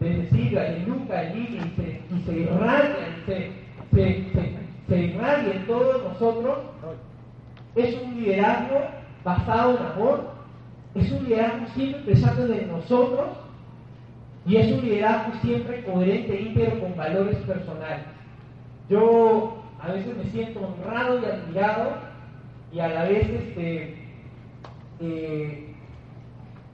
desde 0.01 0.30
Silva, 0.30 0.62
de 0.62 0.78
Luca, 0.80 1.14
de 1.14 1.34
Lili, 1.34 1.57
y 1.57 2.20
se, 2.26 2.34
y 2.34 2.40
irradia, 2.40 2.96
se, 3.26 3.53
se, 3.94 4.24
se 4.88 4.99
irradia 4.99 5.55
en 5.55 5.66
todos 5.66 6.03
nosotros, 6.05 6.59
es 7.74 8.03
un 8.03 8.20
liderazgo 8.20 8.80
basado 9.24 9.78
en 9.78 9.86
amor, 9.86 10.30
es 10.94 11.11
un 11.11 11.24
liderazgo 11.24 11.66
siempre 11.74 12.01
pensando 12.03 12.53
en 12.53 12.68
nosotros 12.68 13.28
y 14.49 14.57
es 14.57 14.72
un 14.72 14.80
liderazgo 14.80 15.34
siempre 15.42 15.84
coherente 15.84 16.40
íntegro 16.40 16.80
con 16.80 16.96
valores 16.96 17.36
personales. 17.40 18.07
Yo 18.88 19.62
a 19.78 19.92
veces 19.92 20.16
me 20.16 20.24
siento 20.24 20.61
honrado 20.61 21.20
y 21.20 21.24
admirado 21.26 21.99
y 22.72 22.80
a 22.80 22.88
la 22.88 23.05
vez 23.05 23.28
este, 23.28 23.94
eh, 25.01 25.74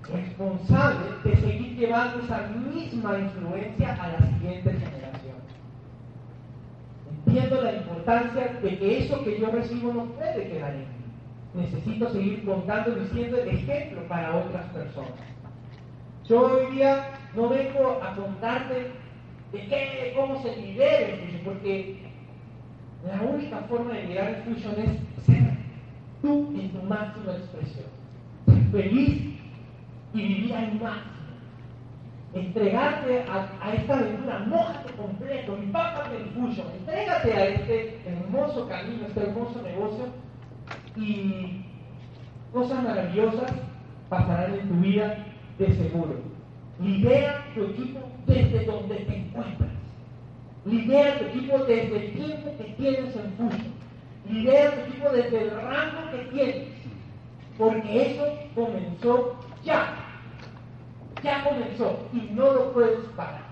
responsable 0.04 1.04
de 1.24 1.36
seguir 1.36 1.76
llevando 1.76 2.22
esa 2.22 2.46
misma 2.64 3.18
influencia 3.18 3.94
a 4.00 4.08
la 4.12 4.18
siguiente 4.18 4.70
generación. 4.70 5.36
Entiendo 7.26 7.60
la 7.60 7.72
importancia 7.72 8.58
de 8.62 8.78
que 8.78 8.98
eso 8.98 9.24
que 9.24 9.40
yo 9.40 9.50
recibo 9.50 9.92
no 9.92 10.04
puede 10.12 10.48
quedar 10.48 10.74
en 10.74 10.80
mí. 10.80 10.86
Necesito 11.54 12.08
seguir 12.10 12.44
contando 12.44 13.02
y 13.02 13.06
siendo 13.08 13.36
el 13.36 13.48
ejemplo 13.48 14.06
para 14.06 14.36
otras 14.36 14.64
personas. 14.66 15.34
Yo 16.28 16.40
hoy 16.40 16.74
día 16.76 17.10
no 17.36 17.50
vengo 17.50 18.00
a 18.02 18.14
contarte 18.14 18.92
de 19.52 19.66
qué, 19.66 20.14
cómo 20.16 20.42
se 20.42 20.56
lidera 20.56 21.08
el 21.08 21.20
Fusion, 21.20 21.40
porque 21.44 21.98
la 23.06 23.20
única 23.20 23.58
forma 23.68 23.92
de 23.92 24.04
liderar 24.04 24.28
el 24.30 24.42
Fusion 24.42 24.74
es 24.78 25.24
ser 25.24 25.52
tú 26.22 26.54
en 26.58 26.70
tu 26.70 26.82
máxima 26.82 27.32
expresión. 27.32 27.86
Feliz 28.72 29.38
y 30.14 30.22
vivir 30.22 30.54
al 30.54 30.80
máximo. 30.80 31.14
Entregarte 32.32 33.24
a, 33.28 33.74
esta 33.74 33.94
aventura, 33.94 34.38
mojate 34.46 34.92
completo, 34.94 35.56
empápate 35.56 36.16
el 36.16 36.30
Fusion, 36.30 36.66
entrégate 36.78 37.32
a 37.34 37.44
este 37.48 38.00
hermoso 38.06 38.66
camino, 38.66 39.06
este 39.06 39.20
hermoso 39.20 39.60
negocio 39.60 40.06
y 40.96 41.66
cosas 42.50 42.82
maravillosas 42.82 43.52
pasarán 44.08 44.54
en 44.54 44.68
tu 44.68 44.74
vida 44.76 45.33
de 45.58 45.66
seguro. 45.76 46.14
Lidera 46.80 47.44
tu 47.54 47.64
equipo 47.64 48.00
desde 48.26 48.64
donde 48.64 48.96
te 48.96 49.16
encuentras. 49.16 49.70
Lidera 50.64 51.18
tu 51.18 51.24
equipo 51.26 51.58
desde 51.58 51.96
el 51.96 52.12
tiempo 52.14 52.50
que 52.58 52.64
tienes 52.76 53.16
en 53.16 53.32
Fusion. 53.32 53.74
Lidera 54.28 54.74
tu 54.74 54.80
equipo 54.80 55.08
desde 55.10 55.42
el 55.42 55.50
rango 55.50 56.10
que 56.10 56.18
tienes. 56.32 56.68
Porque 57.58 58.12
eso 58.12 58.24
comenzó 58.54 59.36
ya. 59.64 59.94
Ya 61.22 61.44
comenzó 61.44 62.06
y 62.12 62.34
no 62.34 62.52
lo 62.52 62.72
puedes 62.72 62.98
parar. 63.16 63.44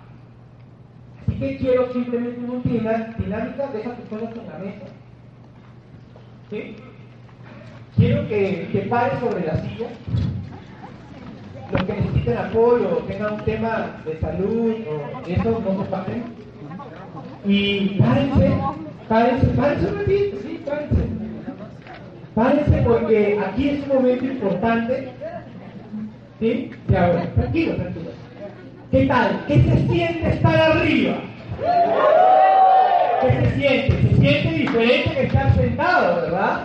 Así 1.22 1.38
que 1.38 1.56
quiero 1.58 1.92
simplemente 1.92 2.40
una 2.40 3.14
dinámica, 3.16 3.68
deja 3.68 3.94
tus 3.94 4.08
cosas 4.08 4.36
en 4.36 4.48
la 4.48 4.58
mesa. 4.58 4.86
¿Sí? 6.50 6.76
Quiero 7.96 8.26
que, 8.28 8.68
que 8.72 8.80
pares 8.82 9.20
sobre 9.20 9.46
la 9.46 9.56
silla 9.62 9.88
los 11.72 11.82
que 11.84 11.92
necesiten 11.94 12.36
apoyo 12.36 12.88
tengan 13.08 13.34
un 13.34 13.40
tema 13.40 14.00
de 14.04 14.18
salud 14.20 14.74
o 14.88 15.28
eso, 15.28 15.62
no 15.64 15.82
se 15.82 15.90
paren. 15.90 16.24
Y 17.44 17.98
párense, 17.98 18.52
párense, 19.08 19.46
párense 19.46 19.86
un 19.86 19.98
ratito, 19.98 20.36
sí, 20.42 20.62
párense. 20.66 21.02
Párense 22.34 22.82
porque 22.82 23.40
aquí 23.46 23.68
es 23.70 23.82
un 23.82 23.88
momento 23.88 24.24
importante. 24.24 25.08
¿Sí? 26.40 26.70
Tranquilo, 26.88 27.76
tranquilo. 27.76 28.10
¿Qué 28.90 29.06
tal? 29.06 29.44
¿Qué 29.46 29.62
se 29.62 29.88
siente 29.88 30.28
estar 30.28 30.54
arriba? 30.54 31.14
¿Qué 33.22 33.30
se 33.30 33.54
siente? 33.54 34.02
Se 34.02 34.20
siente 34.20 34.48
diferente 34.50 35.10
que 35.14 35.22
estar 35.22 35.54
sentado, 35.54 36.16
¿verdad? 36.16 36.64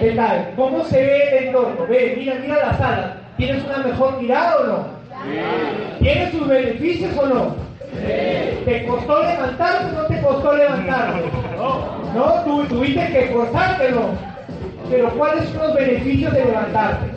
¿Qué 0.00 0.12
tal? 0.16 0.52
¿Cómo 0.56 0.84
se 0.84 0.96
ve 0.96 1.38
el 1.38 1.44
entorno? 1.48 1.86
Ve, 1.86 2.14
mira, 2.16 2.34
mira 2.40 2.66
la 2.66 2.78
sala. 2.78 3.25
¿Tienes 3.36 3.64
una 3.64 3.78
mejor 3.78 4.20
mirada 4.20 4.56
o 4.56 4.66
no? 4.66 4.86
Sí. 5.24 6.04
¿Tienes 6.04 6.30
sus 6.30 6.48
beneficios 6.48 7.16
o 7.18 7.26
no? 7.26 7.54
Sí. 7.92 8.64
¿Te 8.64 8.86
costó 8.86 9.22
levantarte 9.22 9.84
o 9.84 10.02
no 10.02 10.06
te 10.06 10.20
costó 10.22 10.56
levantarte? 10.56 11.24
No. 11.56 11.96
¿No? 12.14 12.42
Tú 12.44 12.64
tuviste 12.64 13.06
que 13.08 13.24
esforzarte, 13.24 13.92
¿no? 13.92 14.36
Pero 14.90 15.10
¿cuáles 15.10 15.48
son 15.50 15.66
los 15.66 15.74
beneficios 15.74 16.32
de 16.32 16.44
levantarte? 16.46 17.10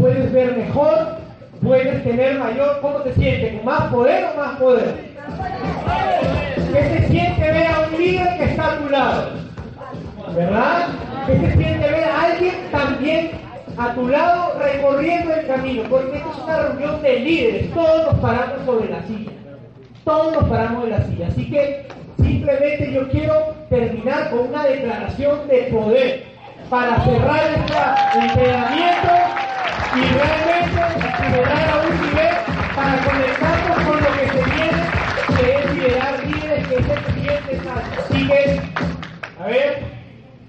Puedes 0.00 0.32
ver 0.32 0.56
mejor, 0.56 1.18
puedes 1.62 2.04
tener 2.04 2.38
mayor, 2.38 2.78
¿cómo 2.80 2.98
te 3.00 3.12
sientes? 3.14 3.54
¿Con 3.56 3.64
más 3.66 3.82
poder 3.92 4.26
o 4.32 4.40
más 4.40 4.56
poder? 4.56 4.94
¿Qué 6.72 6.82
se 6.82 7.08
siente 7.08 7.40
ver 7.40 7.66
a 7.66 7.80
un 7.80 7.98
líder 7.98 8.36
que 8.38 8.44
está 8.44 8.72
a 8.72 8.78
tu 8.78 8.88
lado? 8.88 9.30
¿Verdad? 10.34 10.88
¿Qué 11.26 11.38
se 11.38 11.52
siente 11.56 11.90
ver 11.90 12.04
a 12.04 12.22
alguien 12.24 12.54
también 12.70 13.45
a 13.78 13.94
tu 13.94 14.08
lado 14.08 14.58
recorriendo 14.58 15.34
el 15.34 15.46
camino, 15.46 15.82
porque 15.88 16.16
esto 16.16 16.30
es 16.30 16.44
una 16.44 16.62
reunión 16.62 17.02
de 17.02 17.20
líderes, 17.20 17.74
todos 17.74 18.12
nos 18.12 18.20
paramos 18.20 18.64
sobre 18.64 18.88
la 18.88 19.02
silla, 19.02 19.30
todos 20.04 20.32
nos 20.32 20.44
paramos 20.44 20.84
de 20.84 20.90
la 20.90 21.02
silla, 21.04 21.26
así 21.28 21.50
que 21.50 21.86
simplemente 22.16 22.92
yo 22.92 23.08
quiero 23.10 23.54
terminar 23.68 24.30
con 24.30 24.48
una 24.48 24.64
declaración 24.64 25.46
de 25.48 25.58
poder 25.64 26.24
para 26.70 27.04
cerrar 27.04 27.42
este 27.54 28.18
entrenamiento 28.18 29.12
y 29.94 30.00
realmente 30.00 31.16
celebrar 31.18 31.68
a 31.68 31.82
un 31.86 32.00
nivel 32.00 32.34
para 32.74 32.98
conectarnos 33.04 33.78
con 33.86 34.02
lo 34.02 34.12
que 34.12 34.28
se 34.28 34.42
viene, 34.54 34.82
que 35.38 35.58
es 35.58 35.74
liderar 35.74 36.26
líderes, 36.26 36.68
que 36.68 36.74
es 36.74 36.88
el 36.88 37.14
siguiente 37.14 37.60
Así 37.98 38.26
que, 38.26 38.60
a 39.38 39.46
ver, 39.46 39.82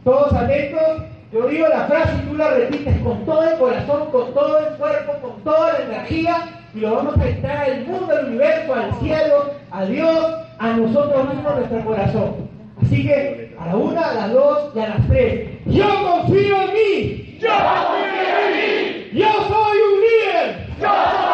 todos 0.03 0.34
atentos. 0.34 1.16
Yo 1.32 1.45
digo 1.49 1.67
la 1.67 1.86
frase 1.88 2.13
y 2.15 2.30
tú 2.30 2.36
la 2.36 2.51
repites 2.51 2.97
con 2.99 3.25
todo 3.25 3.43
el 3.43 3.57
corazón, 3.57 4.11
con 4.11 4.34
todo 4.34 4.59
el 4.59 4.75
cuerpo, 4.78 5.13
con 5.21 5.43
toda 5.43 5.73
la 5.73 5.80
energía 5.80 6.57
y 6.73 6.80
lo 6.80 6.95
vamos 6.95 7.17
a 7.17 7.28
entrar 7.28 7.69
al 7.69 7.86
mundo, 7.86 8.15
al 8.15 8.25
universo, 8.28 8.73
al 8.73 8.93
cielo, 8.99 9.51
a 9.71 9.86
Dios, 9.86 10.36
a 10.59 10.73
nosotros 10.73 11.34
mismos, 11.34 11.51
a 11.51 11.55
nuestro 11.55 11.86
corazón. 11.86 12.49
Así 12.82 13.03
que 13.03 13.55
a 13.59 13.65
la 13.65 13.75
una, 13.75 14.01
a 14.09 14.13
las 14.13 14.32
dos 14.32 14.71
y 14.73 14.80
a 14.80 14.89
las 14.89 15.07
tres. 15.07 15.49
Yo 15.65 15.86
confío 15.86 16.61
en 16.61 16.73
mí. 16.73 17.38
Yo 17.41 17.49
confío 17.49 18.38
en 18.45 18.55
mí. 18.55 19.19
Yo 19.19 19.28
soy 19.28 19.78
un 19.91 20.01
líder. 20.01 20.67
Yo 20.80 20.88
soy 20.88 21.26